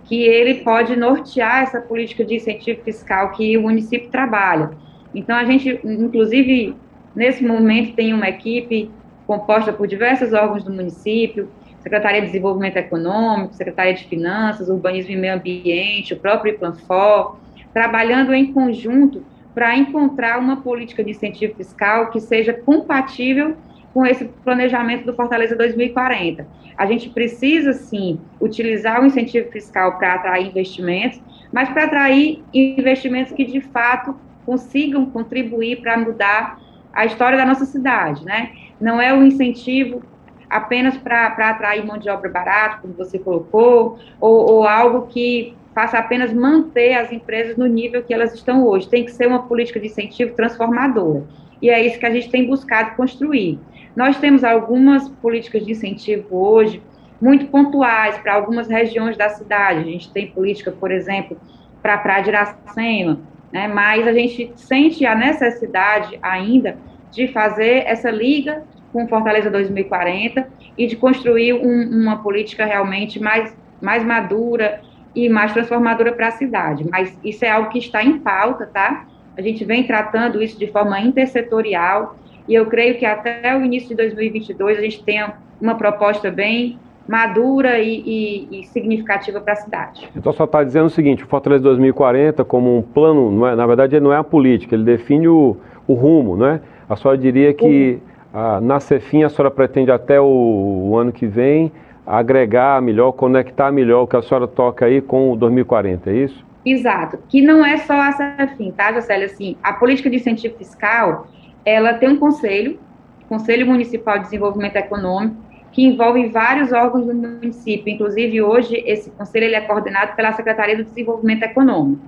que 0.06 0.24
ele 0.24 0.56
pode 0.56 0.96
nortear 0.96 1.64
essa 1.64 1.80
política 1.80 2.26
de 2.26 2.36
incentivo 2.36 2.82
fiscal 2.84 3.32
que 3.32 3.58
o 3.58 3.62
município 3.62 4.10
trabalha. 4.10 4.72
Então, 5.14 5.36
a 5.36 5.46
gente, 5.46 5.80
inclusive, 5.84 6.76
nesse 7.16 7.44
momento, 7.44 7.96
tem 7.96 8.14
uma 8.14 8.28
equipe 8.28 8.90
composta 9.26 9.72
por 9.72 9.88
diversos 9.88 10.34
órgãos 10.34 10.64
do 10.64 10.72
município, 10.72 11.50
Secretaria 11.82 12.22
de 12.22 12.28
Desenvolvimento 12.28 12.78
Econômico, 12.78 13.54
Secretaria 13.54 13.94
de 13.94 14.06
Finanças, 14.06 14.70
Urbanismo 14.70 15.12
e 15.12 15.16
Meio 15.18 15.36
Ambiente, 15.36 16.14
o 16.14 16.18
próprio 16.18 16.54
IPLANFOR, 16.54 17.38
trabalhando 17.74 18.34
em 18.34 18.54
conjunto 18.54 19.24
para 19.54 19.76
encontrar 19.78 20.40
uma 20.40 20.58
política 20.58 21.04
de 21.04 21.12
incentivo 21.12 21.56
fiscal 21.56 22.10
que 22.10 22.20
seja 22.20 22.54
compatível 22.54 23.56
com 23.94 24.06
esse 24.06 24.26
planejamento 24.26 25.06
do 25.06 25.14
Fortaleza 25.14 25.56
2040. 25.56 26.48
A 26.76 26.86
gente 26.86 27.10
precisa, 27.10 27.74
sim, 27.74 28.20
utilizar 28.42 29.02
o 29.02 29.06
incentivo 29.06 29.52
fiscal 29.52 29.98
para 29.98 30.16
atrair 30.16 30.48
investimentos, 30.48 31.22
mas 31.52 31.70
para 31.70 31.84
atrair 31.84 32.44
investimentos 32.54 33.32
que, 33.34 33.46
de 33.46 33.62
fato, 33.62 34.16
consigam 34.46 35.06
contribuir 35.06 35.82
para 35.82 35.98
mudar 35.98 36.60
a 36.92 37.06
história 37.06 37.38
da 37.38 37.46
nossa 37.46 37.66
cidade, 37.66 38.26
né? 38.26 38.52
Não 38.82 39.00
é 39.00 39.14
o 39.14 39.24
incentivo 39.24 40.02
apenas 40.50 40.98
para 40.98 41.28
atrair 41.28 41.86
mão 41.86 41.98
de 41.98 42.10
obra 42.10 42.30
barata, 42.30 42.80
como 42.82 42.94
você 42.94 43.18
colocou, 43.18 44.00
ou, 44.20 44.52
ou 44.52 44.68
algo 44.68 45.08
que 45.08 45.56
faça 45.74 45.98
apenas 45.98 46.32
manter 46.32 46.94
as 46.94 47.12
empresas 47.12 47.58
no 47.58 47.66
nível 47.66 48.04
que 48.04 48.14
elas 48.14 48.34
estão 48.34 48.66
hoje. 48.66 48.88
Tem 48.88 49.04
que 49.04 49.12
ser 49.12 49.28
uma 49.28 49.44
política 49.44 49.80
de 49.80 49.88
incentivo 49.88 50.36
transformadora. 50.36 51.24
E 51.62 51.70
é 51.70 51.84
isso 51.84 51.98
que 51.98 52.06
a 52.06 52.12
gente 52.12 52.30
tem 52.30 52.46
buscado 52.46 52.96
construir. 52.96 53.60
Nós 53.96 54.18
temos 54.18 54.44
algumas 54.44 55.08
políticas 55.08 55.66
de 55.66 55.72
incentivo 55.72 56.36
hoje 56.36 56.82
muito 57.22 57.46
pontuais 57.48 58.18
para 58.18 58.34
algumas 58.34 58.68
regiões 58.68 59.16
da 59.16 59.30
cidade. 59.30 59.80
A 59.80 59.84
gente 59.84 60.12
tem 60.12 60.28
política, 60.28 60.72
por 60.72 60.92
exemplo, 60.92 61.38
para 61.82 61.94
a 61.94 61.98
Praia 61.98 62.24
de 62.24 62.30
Iracema, 62.30 63.20
né? 63.52 63.68
mas 63.68 64.08
a 64.08 64.14
gente 64.14 64.52
sente 64.56 65.06
a 65.06 65.16
necessidade 65.16 66.18
ainda 66.22 66.78
de 67.12 67.28
fazer 67.28 67.84
essa 67.86 68.10
liga 68.10 68.64
com 68.92 69.08
Fortaleza 69.08 69.50
2040 69.50 70.48
e 70.78 70.88
de 70.88 70.96
construir 70.96 71.54
um, 71.54 72.02
uma 72.02 72.18
política 72.18 72.66
realmente 72.66 73.20
mais, 73.20 73.56
mais 73.82 74.04
madura 74.04 74.82
e 75.16 75.30
mais 75.30 75.54
transformadora 75.54 76.12
para 76.12 76.28
a 76.28 76.32
cidade. 76.32 76.86
Mas 76.90 77.18
isso 77.24 77.46
é 77.46 77.50
algo 77.50 77.70
que 77.70 77.80
está 77.80 78.04
em 78.04 78.20
pauta, 78.20 78.66
tá? 78.66 79.06
A 79.38 79.42
gente 79.42 79.64
vem 79.64 79.86
tratando 79.86 80.42
isso 80.42 80.58
de 80.58 80.68
forma 80.68 81.00
intersetorial 81.00 82.18
e 82.48 82.54
eu 82.54 82.66
creio 82.66 82.98
que 82.98 83.06
até 83.06 83.56
o 83.58 83.64
início 83.64 83.90
de 83.90 83.96
2022 83.96 84.78
a 84.78 84.82
gente 84.82 85.04
tenha 85.04 85.34
uma 85.62 85.76
proposta 85.76 86.30
bem 86.30 86.78
madura 87.08 87.80
e, 87.80 88.02
e, 88.06 88.60
e 88.60 88.64
significativa 88.66 89.42
para 89.42 89.54
a 89.54 89.56
cidade. 89.58 90.10
Então 90.16 90.32
só 90.32 90.46
está 90.46 90.64
dizendo 90.64 90.86
o 90.86 90.90
seguinte, 90.90 91.24
o 91.24 91.28
Fortaleza 91.28 91.64
2040 91.64 92.44
como 92.46 92.78
um 92.78 92.82
plano, 92.82 93.46
é, 93.46 93.56
na 93.56 93.66
verdade 93.66 93.96
ele 93.96 94.04
não 94.04 94.14
é 94.14 94.18
a 94.18 94.24
política, 94.24 94.76
ele 94.76 94.84
define 94.84 95.28
o, 95.28 95.58
o 95.88 95.94
rumo, 95.94 96.38
não 96.38 96.48
é? 96.48 96.62
A 96.90 96.96
senhora 96.96 97.18
diria 97.18 97.54
que 97.54 98.00
a, 98.34 98.62
na 98.62 98.80
Cefim 98.80 99.24
a 99.24 99.30
senhora 99.30 99.52
pretende 99.52 99.92
até 99.92 100.20
o, 100.20 100.26
o 100.26 100.98
ano 100.98 101.12
que 101.12 101.26
vem 101.26 101.72
agregar 102.06 102.82
melhor, 102.82 103.14
conectar 103.14 103.72
melhor 103.72 104.04
o 104.04 104.08
que 104.08 104.16
a 104.16 104.22
senhora 104.22 104.48
toca 104.48 104.86
aí 104.86 105.02
com 105.02 105.32
o 105.32 105.36
2040, 105.36 106.10
é 106.10 106.14
isso? 106.14 106.46
Exato, 106.66 107.20
que 107.28 107.42
não 107.42 107.66
é 107.66 107.78
só 107.78 107.94
a 107.94 108.12
CEFIM, 108.14 108.72
tá, 108.72 108.94
Jocélia? 108.94 109.26
Assim, 109.26 109.58
a 109.62 109.74
política 109.74 110.10
de 110.10 110.16
incentivo 110.16 110.58
fiscal, 110.58 111.28
ela 111.66 111.94
tem 111.94 112.10
um 112.10 112.18
conselho, 112.18 112.80
Conselho 113.28 113.66
Municipal 113.66 114.18
de 114.18 114.26
Desenvolvimento 114.26 114.76
Econômico, 114.76 115.36
que 115.72 115.84
envolve 115.84 116.28
vários 116.28 116.72
órgãos 116.72 117.06
do 117.06 117.14
município, 117.14 117.92
inclusive 117.92 118.42
hoje 118.42 118.84
esse 118.86 119.10
conselho 119.12 119.46
ele 119.46 119.56
é 119.56 119.62
coordenado 119.62 120.16
pela 120.16 120.32
Secretaria 120.34 120.78
do 120.78 120.84
Desenvolvimento 120.84 121.44
Econômico. 121.44 122.02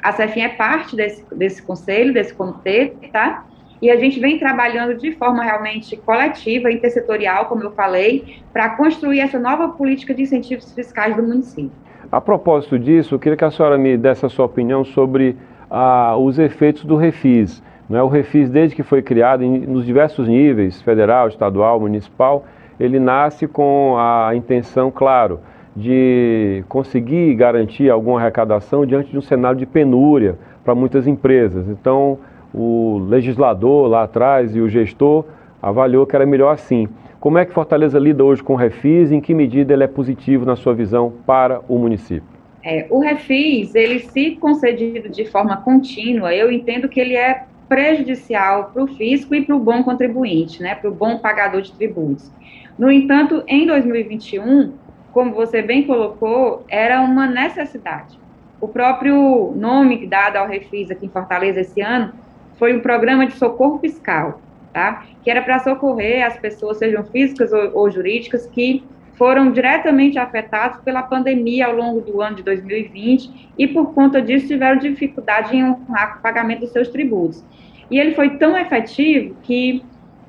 A 0.00 0.12
CEFIM 0.12 0.42
é 0.42 0.48
parte 0.50 0.94
desse, 0.94 1.24
desse 1.34 1.60
conselho, 1.60 2.14
desse 2.14 2.32
comitê, 2.32 2.92
tá? 3.12 3.44
E 3.82 3.90
a 3.90 3.96
gente 3.96 4.20
vem 4.20 4.38
trabalhando 4.38 4.94
de 4.94 5.12
forma 5.12 5.42
realmente 5.42 5.96
coletiva, 5.96 6.70
intersetorial, 6.70 7.46
como 7.46 7.62
eu 7.62 7.72
falei, 7.72 8.40
para 8.52 8.70
construir 8.70 9.20
essa 9.20 9.38
nova 9.38 9.68
política 9.68 10.14
de 10.14 10.22
incentivos 10.22 10.72
fiscais 10.72 11.16
do 11.16 11.22
município. 11.22 11.72
A 12.10 12.20
propósito 12.20 12.78
disso, 12.78 13.14
eu 13.14 13.18
queria 13.18 13.36
que 13.36 13.44
a 13.44 13.50
senhora 13.50 13.76
me 13.76 13.96
desse 13.96 14.24
a 14.24 14.28
sua 14.28 14.46
opinião 14.46 14.84
sobre 14.84 15.36
ah, 15.70 16.16
os 16.16 16.38
efeitos 16.38 16.84
do 16.84 16.96
refis. 16.96 17.62
Não 17.88 17.98
é? 17.98 18.02
O 18.02 18.08
refis, 18.08 18.50
desde 18.50 18.76
que 18.76 18.82
foi 18.82 19.02
criado 19.02 19.44
nos 19.44 19.86
diversos 19.86 20.28
níveis, 20.28 20.82
federal, 20.82 21.28
estadual, 21.28 21.80
municipal, 21.80 22.44
ele 22.78 23.00
nasce 23.00 23.48
com 23.48 23.96
a 23.96 24.32
intenção, 24.34 24.90
claro, 24.90 25.40
de 25.74 26.64
conseguir 26.68 27.34
garantir 27.34 27.90
alguma 27.90 28.20
arrecadação 28.20 28.84
diante 28.84 29.10
de 29.10 29.18
um 29.18 29.22
cenário 29.22 29.58
de 29.58 29.66
penúria 29.66 30.38
para 30.64 30.74
muitas 30.74 31.06
empresas. 31.06 31.68
Então, 31.68 32.18
o 32.52 32.98
legislador 33.08 33.88
lá 33.88 34.02
atrás 34.02 34.54
e 34.54 34.60
o 34.60 34.68
gestor 34.68 35.24
avaliou 35.62 36.06
que 36.06 36.14
era 36.14 36.26
melhor 36.26 36.52
assim. 36.52 36.88
Como 37.20 37.38
é 37.38 37.44
que 37.44 37.52
Fortaleza 37.52 37.98
lida 37.98 38.22
hoje 38.22 38.42
com 38.42 38.52
o 38.52 38.56
Refis 38.56 39.10
e 39.10 39.16
em 39.16 39.20
que 39.20 39.34
medida 39.34 39.72
ele 39.72 39.82
é 39.82 39.88
positivo 39.88 40.44
na 40.44 40.54
sua 40.54 40.74
visão 40.74 41.12
para 41.26 41.60
o 41.68 41.78
município? 41.78 42.38
É, 42.62 42.86
o 42.90 43.00
Refis, 43.00 43.74
ele 43.74 44.00
se 44.00 44.32
concedido 44.36 45.08
de 45.08 45.24
forma 45.24 45.56
contínua, 45.56 46.34
eu 46.34 46.50
entendo 46.50 46.88
que 46.88 47.00
ele 47.00 47.16
é 47.16 47.44
prejudicial 47.68 48.70
para 48.72 48.82
o 48.82 48.86
fisco 48.86 49.34
e 49.34 49.44
para 49.44 49.54
o 49.54 49.58
bom 49.58 49.82
contribuinte, 49.82 50.62
né, 50.62 50.74
para 50.74 50.90
o 50.90 50.94
bom 50.94 51.18
pagador 51.18 51.62
de 51.62 51.72
tributos. 51.72 52.30
No 52.78 52.90
entanto, 52.90 53.42
em 53.46 53.66
2021, 53.66 54.72
como 55.12 55.34
você 55.34 55.60
bem 55.60 55.84
colocou, 55.84 56.64
era 56.68 57.00
uma 57.00 57.26
necessidade. 57.26 58.18
O 58.60 58.68
próprio 58.68 59.52
nome 59.56 60.06
dado 60.06 60.36
ao 60.36 60.46
Refis 60.46 60.90
aqui 60.90 61.06
em 61.06 61.10
Fortaleza 61.10 61.60
esse 61.60 61.80
ano 61.80 62.12
foi 62.56 62.76
um 62.76 62.80
programa 62.80 63.26
de 63.26 63.34
socorro 63.34 63.78
fiscal 63.78 64.40
tá? 64.72 65.04
Que 65.22 65.30
era 65.30 65.42
para 65.42 65.58
socorrer 65.58 66.24
as 66.24 66.38
pessoas, 66.38 66.78
sejam 66.78 67.04
físicas 67.04 67.52
ou, 67.52 67.70
ou 67.74 67.90
jurídicas, 67.90 68.46
que 68.46 68.84
foram 69.18 69.50
diretamente 69.50 70.16
afetados 70.16 70.80
pela 70.82 71.02
pandemia 71.02 71.66
ao 71.66 71.74
longo 71.74 72.00
do 72.00 72.22
ano 72.22 72.36
de 72.36 72.42
2020 72.44 73.50
e, 73.58 73.66
por 73.66 73.92
conta 73.92 74.22
disso, 74.22 74.46
tiveram 74.46 74.78
dificuldade 74.78 75.56
em 75.56 75.64
honrar 75.64 76.18
o 76.18 76.22
pagamento 76.22 76.60
dos 76.60 76.70
seus 76.70 76.88
tributos. 76.88 77.44
E 77.90 77.98
ele 77.98 78.14
foi 78.14 78.38
tão 78.38 78.56
efetivo 78.56 79.34
que 79.42 79.82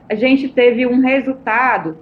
a 0.10 0.16
gente 0.16 0.50
teve 0.50 0.88
um 0.88 1.00
resultado 1.02 1.98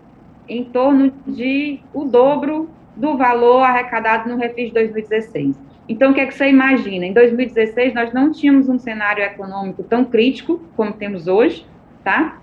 em 0.47 0.63
torno 0.63 1.11
de 1.27 1.81
o 1.93 2.05
dobro 2.05 2.69
do 2.95 3.17
valor 3.17 3.63
arrecadado 3.63 4.29
no 4.29 4.37
Refis 4.37 4.67
de 4.67 4.73
2016. 4.73 5.59
Então, 5.89 6.11
o 6.11 6.13
que 6.13 6.21
é 6.21 6.25
que 6.25 6.33
você 6.33 6.49
imagina? 6.49 7.05
Em 7.05 7.13
2016, 7.13 7.93
nós 7.93 8.13
não 8.13 8.31
tínhamos 8.31 8.69
um 8.69 8.79
cenário 8.79 9.23
econômico 9.23 9.83
tão 9.83 10.05
crítico 10.05 10.61
como 10.75 10.93
temos 10.93 11.27
hoje, 11.27 11.65
tá? 12.03 12.39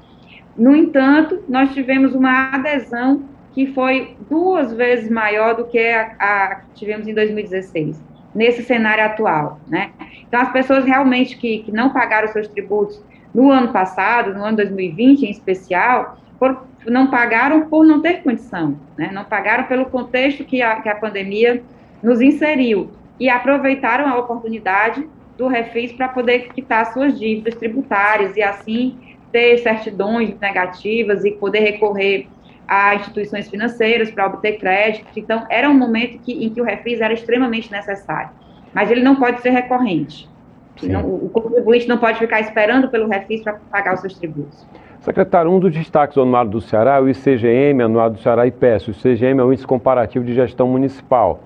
No 0.56 0.76
entanto, 0.76 1.42
nós 1.48 1.72
tivemos 1.72 2.14
uma 2.14 2.54
adesão 2.54 3.22
que 3.54 3.68
foi 3.68 4.16
duas 4.28 4.72
vezes 4.72 5.08
maior 5.08 5.54
do 5.54 5.64
que 5.64 5.78
a, 5.78 6.16
a 6.18 6.54
que 6.56 6.74
tivemos 6.74 7.06
em 7.06 7.14
2016, 7.14 8.02
nesse 8.34 8.64
cenário 8.64 9.04
atual, 9.04 9.60
né? 9.68 9.92
Então, 10.26 10.40
as 10.40 10.50
pessoas 10.50 10.84
realmente 10.84 11.36
que, 11.36 11.60
que 11.60 11.70
não 11.70 11.90
pagaram 11.90 12.26
seus 12.28 12.48
tributos 12.48 13.00
no 13.32 13.50
ano 13.50 13.68
passado, 13.68 14.34
no 14.34 14.44
ano 14.44 14.56
2020 14.56 15.22
em 15.22 15.30
especial, 15.30 16.18
por, 16.36 16.66
não 16.86 17.06
pagaram 17.06 17.68
por 17.68 17.86
não 17.86 18.02
ter 18.02 18.24
condição, 18.24 18.76
né? 18.98 19.10
Não 19.12 19.24
pagaram 19.24 19.64
pelo 19.64 19.86
contexto 19.86 20.44
que 20.44 20.60
a, 20.60 20.80
que 20.80 20.88
a 20.88 20.96
pandemia 20.96 21.62
nos 22.02 22.20
inseriu 22.20 22.90
e 23.20 23.28
aproveitaram 23.28 24.08
a 24.08 24.18
oportunidade 24.18 25.08
do 25.38 25.46
refis 25.46 25.92
para 25.92 26.08
poder 26.08 26.52
quitar 26.52 26.92
suas 26.92 27.16
dívidas 27.16 27.54
tributárias 27.54 28.36
e 28.36 28.42
assim 28.42 28.98
ter 29.30 29.58
certidões 29.58 30.38
negativas 30.40 31.24
e 31.24 31.30
poder 31.32 31.60
recorrer 31.60 32.28
a 32.66 32.94
instituições 32.94 33.48
financeiras 33.48 34.10
para 34.10 34.26
obter 34.26 34.58
crédito. 34.58 35.06
Então, 35.16 35.44
era 35.48 35.68
um 35.68 35.74
momento 35.74 36.18
que, 36.18 36.44
em 36.44 36.50
que 36.50 36.60
o 36.60 36.64
refis 36.64 37.00
era 37.00 37.12
extremamente 37.12 37.70
necessário. 37.70 38.30
Mas 38.72 38.90
ele 38.90 39.02
não 39.02 39.16
pode 39.16 39.40
ser 39.40 39.50
recorrente. 39.50 40.28
Não, 40.82 41.02
o 41.02 41.28
contribuinte 41.28 41.86
não 41.86 41.98
pode 41.98 42.18
ficar 42.18 42.40
esperando 42.40 42.88
pelo 42.88 43.08
refis 43.08 43.42
para 43.42 43.54
pagar 43.70 43.94
os 43.94 44.00
seus 44.00 44.18
tributos. 44.18 44.66
Secretário, 45.00 45.50
um 45.50 45.60
dos 45.60 45.72
destaques 45.72 46.14
do 46.14 46.22
Anuário 46.22 46.50
do 46.50 46.60
Ceará 46.60 46.96
é 46.96 47.00
o 47.00 47.08
ICGM, 47.08 47.82
Anuário 47.82 48.14
do 48.14 48.20
Ceará 48.20 48.46
e 48.46 48.50
PES. 48.50 48.88
O 48.88 48.90
ICGM 48.90 49.40
é 49.40 49.44
o 49.44 49.52
Índice 49.52 49.66
Comparativo 49.66 50.24
de 50.24 50.34
Gestão 50.34 50.66
Municipal. 50.66 51.40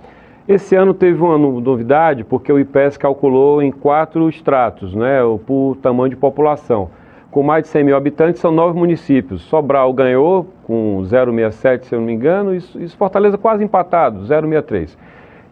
Esse 0.47 0.75
ano 0.77 0.95
teve 0.95 1.21
uma 1.21 1.37
novidade, 1.37 2.25
porque 2.25 2.51
o 2.51 2.59
IPES 2.59 2.97
calculou 2.97 3.61
em 3.61 3.71
quatro 3.71 4.29
estratos, 4.31 4.95
né, 4.95 5.19
por 5.45 5.77
tamanho 5.83 6.09
de 6.09 6.17
população. 6.17 6.89
Com 7.31 7.43
mais 7.43 7.65
de 7.65 7.69
100 7.69 7.85
mil 7.85 7.97
habitantes, 7.97 8.41
são 8.41 8.51
nove 8.51 8.79
municípios. 8.79 9.43
Sobral 9.43 9.93
ganhou 9.93 10.47
com 10.65 11.03
0,67, 11.03 11.85
se 11.85 11.95
eu 11.95 11.99
não 11.99 12.07
me 12.07 12.15
engano, 12.15 12.55
e 12.55 12.89
Fortaleza 12.89 13.37
quase 13.37 13.63
empatado, 13.63 14.21
0,63. 14.21 14.97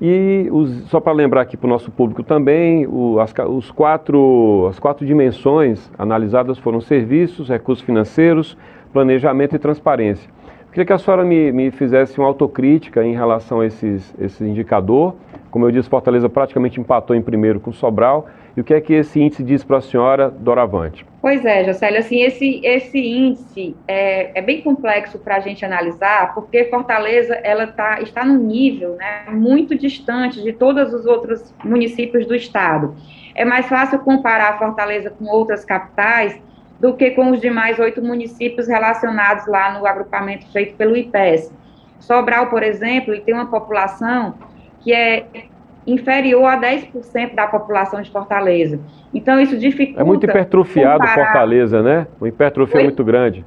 E 0.01 0.49
os, 0.51 0.89
só 0.89 1.01
para 1.01 1.13
lembrar 1.13 1.43
aqui 1.43 1.57
para 1.57 1.67
o 1.67 1.71
nosso 1.71 1.91
público 1.91 2.23
também, 2.23 2.87
o, 2.87 3.19
as, 3.21 3.33
os 3.49 3.71
quatro, 3.71 4.67
as 4.71 4.79
quatro 4.79 5.07
dimensões 5.07 5.91
analisadas 5.99 6.59
foram 6.59 6.81
serviços, 6.81 7.49
recursos 7.49 7.85
financeiros, 7.85 8.57
planejamento 8.93 9.57
e 9.57 9.59
transparência. 9.59 10.31
Queria 10.71 10.85
que 10.85 10.93
a 10.93 10.99
senhora 10.99 11.25
me, 11.25 11.51
me 11.53 11.71
fizesse 11.71 12.19
uma 12.19 12.27
autocrítica 12.27 13.03
em 13.03 13.15
relação 13.15 13.61
a 13.61 13.67
esses, 13.67 14.15
esse 14.19 14.45
indicador. 14.45 15.15
Como 15.51 15.65
eu 15.65 15.71
disse, 15.71 15.89
Fortaleza 15.89 16.29
praticamente 16.29 16.79
empatou 16.79 17.17
em 17.17 17.23
primeiro 17.23 17.59
com 17.59 17.73
Sobral. 17.73 18.27
E 18.57 18.61
o 18.61 18.65
que 18.65 18.73
é 18.73 18.81
que 18.81 18.95
esse 18.95 19.21
índice 19.21 19.45
diz 19.45 19.63
para 19.63 19.77
a 19.77 19.81
senhora, 19.83 20.31
Doravante? 20.31 21.05
Pois 21.21 21.45
é, 21.45 21.63
Jocélio, 21.65 21.99
assim, 21.99 22.23
esse, 22.23 22.65
esse 22.65 22.99
índice 22.99 23.77
é, 23.87 24.39
é 24.39 24.41
bem 24.41 24.63
complexo 24.63 25.19
para 25.19 25.37
a 25.37 25.41
gente 25.41 25.63
analisar, 25.63 26.33
porque 26.35 26.65
Fortaleza 26.65 27.35
ela 27.35 27.67
tá, 27.67 28.01
está 28.01 28.25
num 28.25 28.39
nível 28.39 28.97
né, 28.97 29.25
muito 29.31 29.77
distante 29.77 30.43
de 30.43 30.55
todos 30.55 30.95
os 30.95 31.05
outros 31.05 31.55
municípios 31.63 32.25
do 32.25 32.35
estado. 32.35 32.97
É 33.35 33.45
mais 33.45 33.67
fácil 33.67 33.99
comparar 33.99 34.59
Fortaleza 34.59 35.11
com 35.11 35.27
outras 35.27 35.63
capitais 35.63 36.41
do 36.81 36.95
que 36.95 37.11
com 37.11 37.33
os 37.33 37.41
demais 37.43 37.79
oito 37.79 38.01
municípios 38.01 38.69
relacionados 38.69 39.47
lá 39.47 39.79
no 39.79 39.87
agrupamento 39.87 40.51
feito 40.51 40.75
pelo 40.77 40.97
IPES. 40.97 41.53
Sobral, 41.99 42.49
por 42.49 42.63
exemplo, 42.63 43.13
ele 43.13 43.23
tem 43.23 43.35
uma 43.35 43.51
população 43.51 44.35
que 44.81 44.95
é 44.95 45.27
inferior 45.87 46.45
a 46.45 46.61
10% 46.61 47.35
da 47.35 47.47
população 47.47 48.03
de 48.03 48.11
Fortaleza. 48.11 48.81
Então, 49.15 49.41
isso 49.41 49.57
dificulta... 49.57 50.01
É 50.01 50.05
muito 50.05 50.25
hipertrofiado 50.25 50.99
comparar... 50.99 51.25
Fortaleza, 51.25 51.83
né? 51.83 52.07
O 52.21 52.27
hipertrofia 52.27 52.81
é 52.81 52.85
muito 52.85 53.05
grande. 53.05 53.45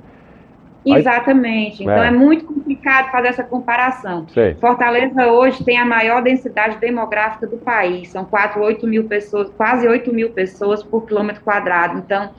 Exatamente. 0.85 1.83
Então 1.83 2.03
é. 2.03 2.07
é. 2.07 2.11
muito 2.11 2.45
complicado 2.45 3.11
fazer 3.11 3.27
essa 3.27 3.43
comparação. 3.43 4.27
Sei. 4.29 4.55
Fortaleza 4.55 5.27
hoje 5.27 5.63
tem 5.63 5.77
a 5.77 5.85
maior 5.85 6.21
densidade 6.21 6.77
demográfica 6.77 7.45
do 7.47 7.57
país. 7.57 8.09
São 8.09 8.25
4, 8.25 8.61
8 8.61 8.87
mil 8.87 9.03
pessoas, 9.05 9.49
quase 9.51 9.87
8 9.87 10.13
mil 10.13 10.29
pessoas 10.31 10.81
por 10.81 11.05
quilômetro 11.05 11.43
quadrado. 11.43 11.97
Então, 11.99 12.29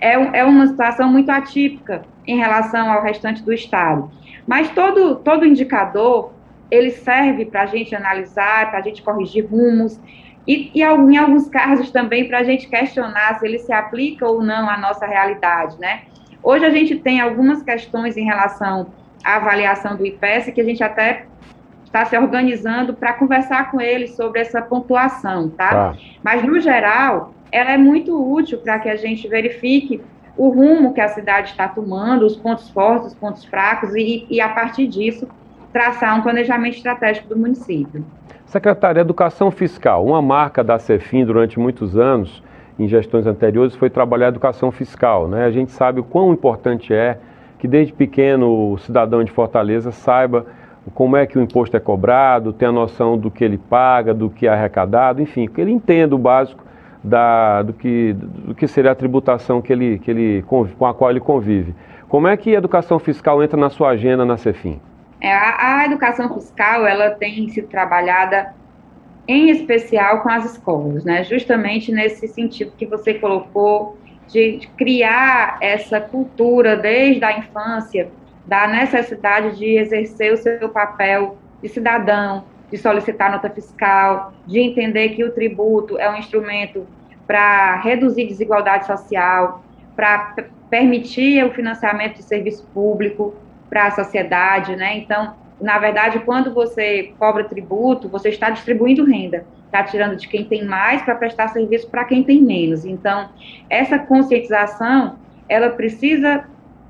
é, 0.00 0.12
é 0.38 0.44
uma 0.44 0.66
situação 0.66 1.10
muito 1.10 1.30
atípica 1.30 2.02
em 2.26 2.36
relação 2.36 2.90
ao 2.90 3.02
restante 3.02 3.42
do 3.42 3.52
estado. 3.52 4.10
Mas 4.46 4.70
todo, 4.70 5.16
todo 5.16 5.44
indicador, 5.44 6.32
ele 6.70 6.90
serve 6.90 7.46
para 7.46 7.62
a 7.62 7.66
gente 7.66 7.94
analisar, 7.94 8.70
para 8.70 8.80
a 8.80 8.82
gente 8.82 9.02
corrigir 9.02 9.46
rumos, 9.46 9.98
e, 10.46 10.70
e 10.74 10.82
em 10.82 11.16
alguns 11.16 11.48
casos 11.48 11.90
também 11.90 12.26
para 12.26 12.38
a 12.38 12.42
gente 12.42 12.68
questionar 12.68 13.38
se 13.38 13.46
ele 13.46 13.58
se 13.58 13.72
aplica 13.72 14.26
ou 14.26 14.42
não 14.42 14.68
à 14.68 14.78
nossa 14.78 15.06
realidade, 15.06 15.78
né? 15.78 16.02
Hoje 16.42 16.64
a 16.64 16.70
gente 16.70 16.96
tem 16.96 17.20
algumas 17.20 17.62
questões 17.62 18.16
em 18.16 18.24
relação 18.24 18.86
à 19.24 19.36
avaliação 19.36 19.96
do 19.96 20.06
IPES 20.06 20.50
que 20.54 20.60
a 20.60 20.64
gente 20.64 20.82
até 20.82 21.26
está 21.84 22.04
se 22.04 22.16
organizando 22.16 22.94
para 22.94 23.14
conversar 23.14 23.70
com 23.70 23.80
eles 23.80 24.14
sobre 24.14 24.40
essa 24.40 24.62
pontuação, 24.62 25.50
tá? 25.50 25.68
tá? 25.68 25.96
Mas, 26.22 26.42
no 26.44 26.60
geral, 26.60 27.32
ela 27.50 27.72
é 27.72 27.76
muito 27.76 28.14
útil 28.32 28.58
para 28.58 28.78
que 28.78 28.88
a 28.88 28.96
gente 28.96 29.26
verifique 29.26 30.00
o 30.36 30.50
rumo 30.50 30.94
que 30.94 31.00
a 31.00 31.08
cidade 31.08 31.50
está 31.50 31.66
tomando, 31.66 32.24
os 32.24 32.36
pontos 32.36 32.70
fortes, 32.70 33.08
os 33.08 33.14
pontos 33.14 33.44
fracos, 33.44 33.94
e, 33.94 34.26
e 34.30 34.40
a 34.40 34.48
partir 34.48 34.86
disso, 34.86 35.26
traçar 35.72 36.18
um 36.18 36.22
planejamento 36.22 36.76
estratégico 36.76 37.28
do 37.28 37.36
município. 37.36 38.04
Secretária, 38.46 39.00
Educação 39.00 39.50
Fiscal, 39.50 40.04
uma 40.06 40.22
marca 40.22 40.64
da 40.64 40.78
CEFIM 40.78 41.24
durante 41.24 41.58
muitos 41.58 41.96
anos, 41.96 42.42
em 42.78 42.86
gestões 42.86 43.26
anteriores 43.26 43.74
foi 43.74 43.90
trabalhar 43.90 44.26
a 44.26 44.28
educação 44.28 44.70
fiscal. 44.70 45.28
Né? 45.28 45.44
A 45.44 45.50
gente 45.50 45.72
sabe 45.72 46.00
o 46.00 46.04
quão 46.04 46.32
importante 46.32 46.94
é 46.94 47.18
que 47.58 47.66
desde 47.66 47.92
pequeno 47.92 48.72
o 48.72 48.78
cidadão 48.78 49.24
de 49.24 49.32
Fortaleza 49.32 49.90
saiba 49.90 50.46
como 50.94 51.16
é 51.16 51.26
que 51.26 51.38
o 51.38 51.42
imposto 51.42 51.76
é 51.76 51.80
cobrado, 51.80 52.52
tenha 52.52 52.72
noção 52.72 53.18
do 53.18 53.30
que 53.30 53.44
ele 53.44 53.58
paga, 53.58 54.14
do 54.14 54.30
que 54.30 54.46
é 54.46 54.50
arrecadado, 54.50 55.20
enfim, 55.20 55.46
que 55.46 55.60
ele 55.60 55.70
entenda 55.70 56.14
o 56.14 56.18
básico 56.18 56.64
da, 57.02 57.62
do, 57.62 57.72
que, 57.72 58.14
do 58.14 58.54
que 58.54 58.66
seria 58.66 58.92
a 58.92 58.94
tributação 58.94 59.60
que 59.60 59.72
ele, 59.72 59.98
que 59.98 60.10
ele, 60.10 60.42
com 60.42 60.86
a 60.86 60.94
qual 60.94 61.10
ele 61.10 61.20
convive. 61.20 61.74
Como 62.08 62.26
é 62.26 62.36
que 62.36 62.54
a 62.54 62.58
educação 62.58 62.98
fiscal 62.98 63.42
entra 63.42 63.58
na 63.58 63.68
sua 63.68 63.90
agenda 63.90 64.24
na 64.24 64.38
Cefim? 64.38 64.80
É, 65.20 65.32
a, 65.32 65.80
a 65.80 65.86
educação 65.86 66.32
fiscal 66.34 66.86
ela 66.86 67.10
tem 67.10 67.48
sido 67.48 67.68
trabalhada 67.68 68.54
em 69.26 69.50
especial 69.50 70.22
com 70.22 70.30
as 70.30 70.52
escolas, 70.52 71.04
né? 71.04 71.22
Justamente 71.24 71.92
nesse 71.92 72.26
sentido 72.28 72.72
que 72.76 72.86
você 72.86 73.14
colocou 73.14 73.98
de 74.28 74.68
criar 74.76 75.58
essa 75.60 76.00
cultura 76.00 76.76
desde 76.76 77.24
a 77.24 77.38
infância 77.38 78.10
da 78.46 78.66
necessidade 78.66 79.58
de 79.58 79.76
exercer 79.76 80.32
o 80.32 80.36
seu 80.36 80.68
papel 80.70 81.36
de 81.62 81.68
cidadão, 81.68 82.44
de 82.70 82.78
solicitar 82.78 83.30
nota 83.30 83.50
fiscal, 83.50 84.32
de 84.46 84.60
entender 84.60 85.10
que 85.10 85.24
o 85.24 85.32
tributo 85.32 85.98
é 85.98 86.10
um 86.10 86.16
instrumento 86.16 86.86
para 87.26 87.76
reduzir 87.76 88.26
desigualdade 88.26 88.86
social, 88.86 89.62
para 89.94 90.34
permitir 90.70 91.44
o 91.44 91.50
financiamento 91.50 92.16
de 92.16 92.22
serviço 92.22 92.66
público 92.72 93.34
para 93.68 93.86
a 93.86 93.90
sociedade, 93.90 94.76
né? 94.76 94.96
Então, 94.98 95.34
na 95.60 95.78
verdade, 95.78 96.20
quando 96.20 96.52
você 96.54 97.12
cobra 97.18 97.44
tributo, 97.44 98.08
você 98.08 98.28
está 98.28 98.50
distribuindo 98.50 99.04
renda, 99.04 99.44
está 99.66 99.82
tirando 99.82 100.16
de 100.16 100.28
quem 100.28 100.44
tem 100.44 100.64
mais 100.64 101.02
para 101.02 101.14
prestar 101.14 101.48
serviço 101.48 101.88
para 101.90 102.04
quem 102.04 102.22
tem 102.22 102.40
menos. 102.42 102.84
Então, 102.84 103.28
essa 103.68 103.98
conscientização, 103.98 105.18
ela 105.48 105.70
precisa 105.70 106.44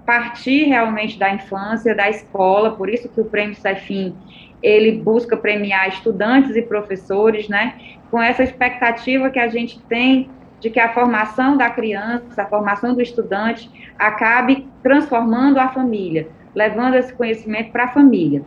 partir 0.05 0.65
realmente 0.65 1.19
da 1.19 1.31
infância, 1.33 1.95
da 1.95 2.09
escola, 2.09 2.73
por 2.73 2.89
isso 2.89 3.09
que 3.09 3.21
o 3.21 3.25
Prêmio 3.25 3.55
Cefim, 3.55 4.15
ele 4.63 4.93
busca 4.93 5.37
premiar 5.37 5.89
estudantes 5.89 6.57
e 6.57 6.63
professores, 6.63 7.49
né, 7.49 7.75
com 8.11 8.21
essa 8.21 8.43
expectativa 8.43 9.31
que 9.31 9.39
a 9.39 9.49
gente 9.49 9.79
tem 9.83 10.31
de 10.61 10.71
que 10.71 10.81
a 10.81 10.93
formação 10.93 11.57
da 11.57 11.71
criança, 11.71 12.43
a 12.43 12.47
formação 12.47 12.95
do 12.95 13.01
estudante, 13.01 13.71
acabe 13.99 14.67
transformando 14.83 15.59
a 15.59 15.69
família, 15.69 16.29
levando 16.59 16.95
esse 16.97 17.13
conhecimento 17.13 17.71
para 17.71 17.85
a 17.85 17.89
família. 17.89 18.43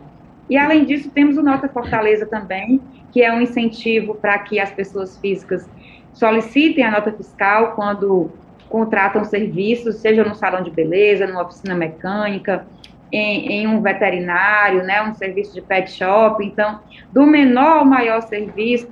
E, 0.50 0.58
além 0.58 0.84
disso, 0.84 1.10
temos 1.10 1.38
o 1.38 1.42
Nota 1.42 1.66
Fortaleza 1.66 2.26
também, 2.26 2.78
que 3.10 3.22
é 3.22 3.32
um 3.32 3.40
incentivo 3.40 4.14
para 4.14 4.38
que 4.38 4.60
as 4.60 4.70
pessoas 4.70 5.16
físicas 5.16 5.66
solicitem 6.12 6.84
a 6.84 6.90
nota 6.90 7.10
fiscal 7.10 7.72
quando 7.72 8.30
contratam 8.68 9.24
serviços, 9.24 9.96
seja 9.96 10.24
no 10.24 10.34
salão 10.34 10.62
de 10.62 10.70
beleza, 10.70 11.26
numa 11.26 11.42
oficina 11.42 11.74
mecânica, 11.74 12.66
em, 13.10 13.50
em, 13.50 13.66
um 13.66 13.80
veterinário, 13.80 14.82
né, 14.82 15.02
um 15.02 15.14
serviço 15.14 15.54
de 15.54 15.62
pet 15.62 15.90
shop. 15.90 16.44
Então, 16.44 16.80
do 17.10 17.26
menor 17.26 17.78
ao 17.78 17.84
maior 17.86 18.20
serviço, 18.20 18.88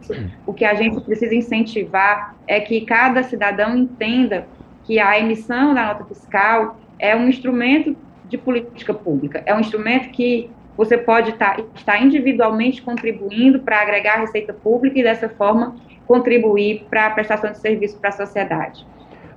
o 0.47 0.55
que 0.55 0.65
a 0.65 0.73
gente 0.73 0.99
precisa 1.03 1.35
incentivar 1.35 2.35
é 2.47 2.59
que 2.59 2.81
cada 2.83 3.23
cidadão 3.23 3.77
entenda 3.77 4.47
que 4.85 4.99
a 4.99 5.19
emissão 5.19 5.75
da 5.75 5.89
nota 5.89 6.05
fiscal 6.07 6.79
é 6.99 7.15
um 7.15 7.29
instrumento 7.29 7.95
de 8.31 8.39
política 8.39 8.95
pública, 8.95 9.43
é 9.45 9.55
um 9.55 9.61
instrumento 9.61 10.11
que 10.11 10.51
você 10.77 10.97
pode 10.97 11.33
tá, 11.35 11.57
estar 11.75 12.03
individualmente 12.03 12.81
contribuindo 12.81 13.61
para 13.61 13.83
agregar 13.83 14.15
a 14.15 14.21
receita 14.21 14.53
pública 14.55 14.99
e, 14.99 15.03
dessa 15.03 15.29
forma, 15.29 15.77
contribuir 16.07 16.87
para 16.89 17.07
a 17.07 17.11
prestação 17.11 17.51
de 17.51 17.59
serviço 17.59 17.99
para 17.99 18.09
a 18.09 18.13
sociedade. 18.13 18.87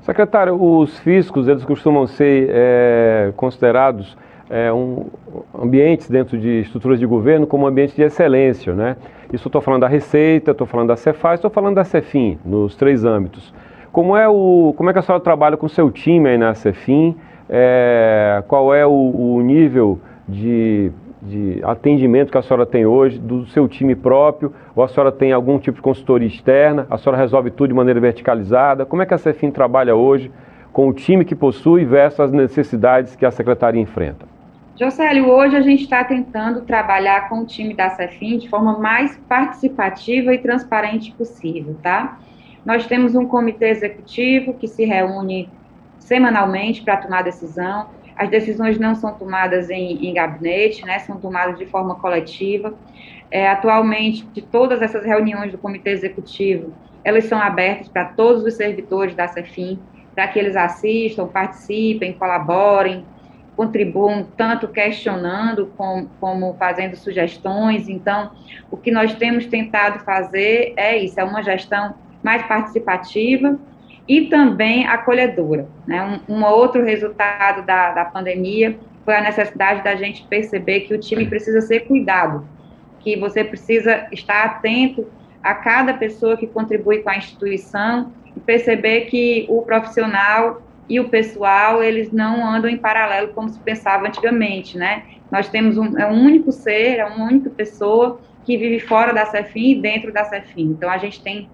Secretário, 0.01 0.61
os 0.61 0.97
fiscos, 0.99 1.47
eles 1.47 1.65
costumam 1.65 2.07
ser 2.07 2.49
é, 2.49 3.33
considerados 3.35 4.17
é, 4.49 4.71
um, 4.71 5.07
ambientes 5.59 6.09
dentro 6.09 6.37
de 6.37 6.59
estruturas 6.59 6.99
de 6.99 7.05
governo 7.05 7.47
como 7.47 7.65
ambientes 7.65 7.95
de 7.95 8.03
excelência, 8.03 8.73
né? 8.73 8.97
Isso 9.31 9.47
estou 9.47 9.61
falando 9.61 9.81
da 9.81 9.87
Receita, 9.87 10.51
estou 10.51 10.67
falando 10.67 10.89
da 10.89 10.95
Cefaz, 10.95 11.39
estou 11.39 11.49
falando 11.49 11.75
da 11.75 11.83
Cefim, 11.83 12.37
nos 12.45 12.75
três 12.75 13.03
âmbitos. 13.03 13.53
Como 13.91 14.15
é, 14.15 14.27
o, 14.27 14.73
como 14.77 14.89
é 14.89 14.93
que 14.93 14.99
a 14.99 15.01
senhora 15.01 15.23
trabalha 15.23 15.57
com 15.57 15.65
o 15.65 15.69
seu 15.69 15.89
time 15.89 16.29
aí 16.29 16.37
na 16.37 16.53
Cefim? 16.53 17.15
É, 17.49 18.43
qual 18.47 18.73
é 18.73 18.85
o, 18.85 18.91
o 18.91 19.41
nível 19.41 19.99
de 20.27 20.91
de 21.23 21.61
atendimento 21.63 22.31
que 22.31 22.37
a 22.37 22.41
senhora 22.41 22.65
tem 22.65 22.85
hoje, 22.85 23.17
do 23.17 23.45
seu 23.47 23.67
time 23.67 23.95
próprio, 23.95 24.53
ou 24.75 24.83
a 24.83 24.87
senhora 24.89 25.11
tem 25.11 25.31
algum 25.31 25.57
tipo 25.57 25.77
de 25.77 25.81
consultoria 25.81 26.27
externa, 26.27 26.85
a 26.89 26.97
senhora 26.97 27.17
resolve 27.17 27.49
tudo 27.49 27.69
de 27.69 27.73
maneira 27.73 27.99
verticalizada? 27.99 28.85
Como 28.85 29.01
é 29.01 29.05
que 29.05 29.13
a 29.13 29.17
Cefim 29.17 29.49
trabalha 29.49 29.95
hoje 29.95 30.29
com 30.73 30.87
o 30.89 30.93
time 30.93 31.23
que 31.23 31.33
possui 31.33 31.85
versus 31.85 32.19
as 32.19 32.31
necessidades 32.31 33.15
que 33.15 33.25
a 33.25 33.31
secretaria 33.31 33.81
enfrenta? 33.81 34.25
Jocélio, 34.77 35.29
hoje 35.29 35.55
a 35.55 35.61
gente 35.61 35.83
está 35.83 36.03
tentando 36.03 36.61
trabalhar 36.61 37.29
com 37.29 37.41
o 37.41 37.45
time 37.45 37.73
da 37.73 37.91
Cefim 37.91 38.37
de 38.37 38.49
forma 38.49 38.77
mais 38.79 39.15
participativa 39.29 40.33
e 40.33 40.39
transparente 40.39 41.13
possível, 41.13 41.77
tá? 41.81 42.17
Nós 42.65 42.85
temos 42.85 43.15
um 43.15 43.25
comitê 43.25 43.69
executivo 43.69 44.55
que 44.55 44.67
se 44.67 44.83
reúne 44.83 45.47
semanalmente 46.03 46.81
para 46.81 46.97
tomar 46.97 47.23
decisão. 47.23 47.89
As 48.15 48.29
decisões 48.29 48.77
não 48.77 48.93
são 48.93 49.13
tomadas 49.13 49.69
em, 49.69 50.05
em 50.05 50.13
gabinete, 50.13 50.85
né, 50.85 50.99
são 50.99 51.17
tomadas 51.17 51.57
de 51.57 51.65
forma 51.65 51.95
coletiva. 51.95 52.73
É, 53.31 53.49
atualmente, 53.49 54.25
de 54.27 54.41
todas 54.41 54.81
essas 54.81 55.03
reuniões 55.03 55.51
do 55.51 55.57
comitê 55.57 55.89
executivo, 55.89 56.71
elas 57.03 57.25
são 57.25 57.39
abertas 57.39 57.87
para 57.87 58.05
todos 58.05 58.43
os 58.43 58.53
servidores 58.53 59.15
da 59.15 59.27
CEFIM, 59.27 59.79
para 60.13 60.27
que 60.27 60.37
eles 60.37 60.55
assistam, 60.55 61.27
participem, 61.27 62.13
colaborem, 62.13 63.03
contribuam, 63.55 64.27
tanto 64.37 64.67
questionando 64.67 65.73
como, 65.75 66.09
como, 66.19 66.53
fazendo 66.59 66.95
sugestões. 66.95 67.89
Então, 67.89 68.31
o 68.69 68.77
que 68.77 68.91
nós 68.91 69.15
temos 69.15 69.47
tentado 69.47 69.99
fazer 70.03 70.73
é 70.77 70.95
isso, 70.97 71.19
é 71.19 71.23
uma 71.23 71.41
gestão 71.41 71.95
mais 72.21 72.43
participativa 72.43 73.59
e 74.07 74.27
também 74.27 74.87
acolhedora. 74.87 75.67
Né? 75.87 76.21
Um, 76.27 76.35
um 76.35 76.45
outro 76.45 76.83
resultado 76.83 77.65
da, 77.65 77.91
da 77.91 78.05
pandemia 78.05 78.77
foi 79.05 79.15
a 79.15 79.21
necessidade 79.21 79.83
da 79.83 79.95
gente 79.95 80.25
perceber 80.27 80.81
que 80.81 80.93
o 80.93 80.99
time 80.99 81.25
precisa 81.25 81.61
ser 81.61 81.81
cuidado, 81.81 82.47
que 82.99 83.17
você 83.17 83.43
precisa 83.43 84.07
estar 84.11 84.43
atento 84.45 85.07
a 85.41 85.53
cada 85.53 85.93
pessoa 85.93 86.37
que 86.37 86.47
contribui 86.47 86.99
com 86.99 87.09
a 87.09 87.17
instituição 87.17 88.13
e 88.35 88.39
perceber 88.39 89.01
que 89.01 89.45
o 89.49 89.61
profissional 89.61 90.61
e 90.87 90.99
o 90.99 91.09
pessoal, 91.09 91.81
eles 91.81 92.11
não 92.11 92.45
andam 92.45 92.69
em 92.69 92.77
paralelo 92.77 93.29
como 93.29 93.49
se 93.49 93.59
pensava 93.59 94.07
antigamente, 94.07 94.77
né? 94.77 95.03
Nós 95.31 95.49
temos 95.49 95.77
um, 95.77 95.97
é 95.97 96.07
um 96.07 96.23
único 96.23 96.51
ser, 96.51 96.99
é 96.99 97.05
uma 97.05 97.25
única 97.25 97.49
pessoa 97.49 98.19
que 98.45 98.57
vive 98.57 98.79
fora 98.79 99.13
da 99.13 99.25
CEFIM 99.25 99.71
e 99.71 99.81
dentro 99.81 100.11
da 100.11 100.25
CEFIM. 100.25 100.71
Então, 100.71 100.89
a 100.89 100.97
gente 100.97 101.21
tem 101.21 101.49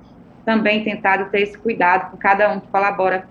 também 0.50 0.84
tentado 0.84 1.30
ter 1.30 1.42
esse 1.42 1.56
cuidado 1.56 2.10
com 2.10 2.18
cada 2.18 2.52
um 2.52 2.60
que 2.60 2.68
colabora 2.70 3.24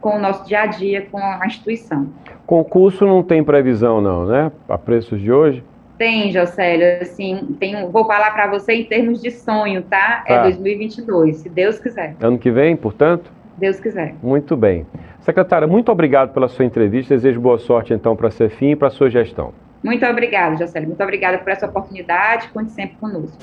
com 0.00 0.16
o 0.16 0.18
nosso 0.18 0.46
dia 0.46 0.62
a 0.62 0.66
dia, 0.66 1.06
com 1.12 1.18
a 1.18 1.44
instituição. 1.44 2.08
Concurso 2.46 3.04
não 3.04 3.22
tem 3.22 3.44
previsão 3.44 4.00
não, 4.00 4.24
né? 4.24 4.50
A 4.66 4.78
preços 4.78 5.20
de 5.20 5.30
hoje? 5.30 5.62
Tem, 5.98 6.32
Jocélio, 6.32 7.02
assim, 7.02 7.54
tem, 7.60 7.90
vou 7.90 8.06
falar 8.06 8.30
para 8.30 8.46
você 8.46 8.72
em 8.72 8.84
termos 8.84 9.20
de 9.20 9.30
sonho, 9.30 9.82
tá? 9.82 10.24
É 10.26 10.34
tá? 10.34 10.40
É 10.40 10.42
2022, 10.44 11.36
se 11.36 11.50
Deus 11.50 11.78
quiser. 11.78 12.16
Ano 12.22 12.38
que 12.38 12.50
vem, 12.50 12.74
portanto? 12.74 13.30
Deus 13.58 13.78
quiser. 13.78 14.14
Muito 14.22 14.56
bem. 14.56 14.86
Secretária, 15.20 15.68
muito 15.68 15.92
obrigado 15.92 16.32
pela 16.32 16.48
sua 16.48 16.64
entrevista. 16.64 17.14
Desejo 17.14 17.38
boa 17.38 17.58
sorte, 17.58 17.92
então, 17.92 18.16
para 18.16 18.28
a 18.28 18.30
Cefim 18.30 18.70
e 18.70 18.76
para 18.76 18.88
a 18.88 18.90
sua 18.90 19.10
gestão. 19.10 19.52
Muito 19.84 20.06
obrigada, 20.06 20.56
Jocélio. 20.56 20.88
Muito 20.88 21.02
obrigada 21.02 21.36
por 21.36 21.50
essa 21.50 21.66
oportunidade. 21.66 22.48
Conte 22.48 22.72
sempre 22.72 22.96
conosco. 22.96 23.36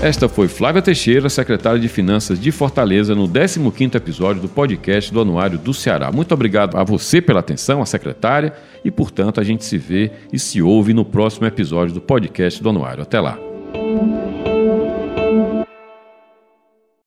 Esta 0.00 0.28
foi 0.28 0.46
Flávia 0.46 0.80
Teixeira, 0.80 1.28
secretária 1.28 1.80
de 1.80 1.88
Finanças 1.88 2.38
de 2.38 2.52
Fortaleza, 2.52 3.16
no 3.16 3.28
15º 3.28 3.96
episódio 3.96 4.40
do 4.40 4.48
podcast 4.48 5.12
do 5.12 5.20
Anuário 5.20 5.58
do 5.58 5.74
Ceará. 5.74 6.12
Muito 6.12 6.32
obrigado 6.32 6.76
a 6.76 6.84
você 6.84 7.20
pela 7.20 7.40
atenção, 7.40 7.82
a 7.82 7.86
secretária, 7.86 8.52
e, 8.84 8.92
portanto, 8.92 9.40
a 9.40 9.44
gente 9.44 9.64
se 9.64 9.76
vê 9.76 10.12
e 10.32 10.38
se 10.38 10.62
ouve 10.62 10.94
no 10.94 11.04
próximo 11.04 11.48
episódio 11.48 11.94
do 11.94 12.00
podcast 12.00 12.62
do 12.62 12.68
Anuário. 12.68 13.02
Até 13.02 13.18
lá. 13.18 13.47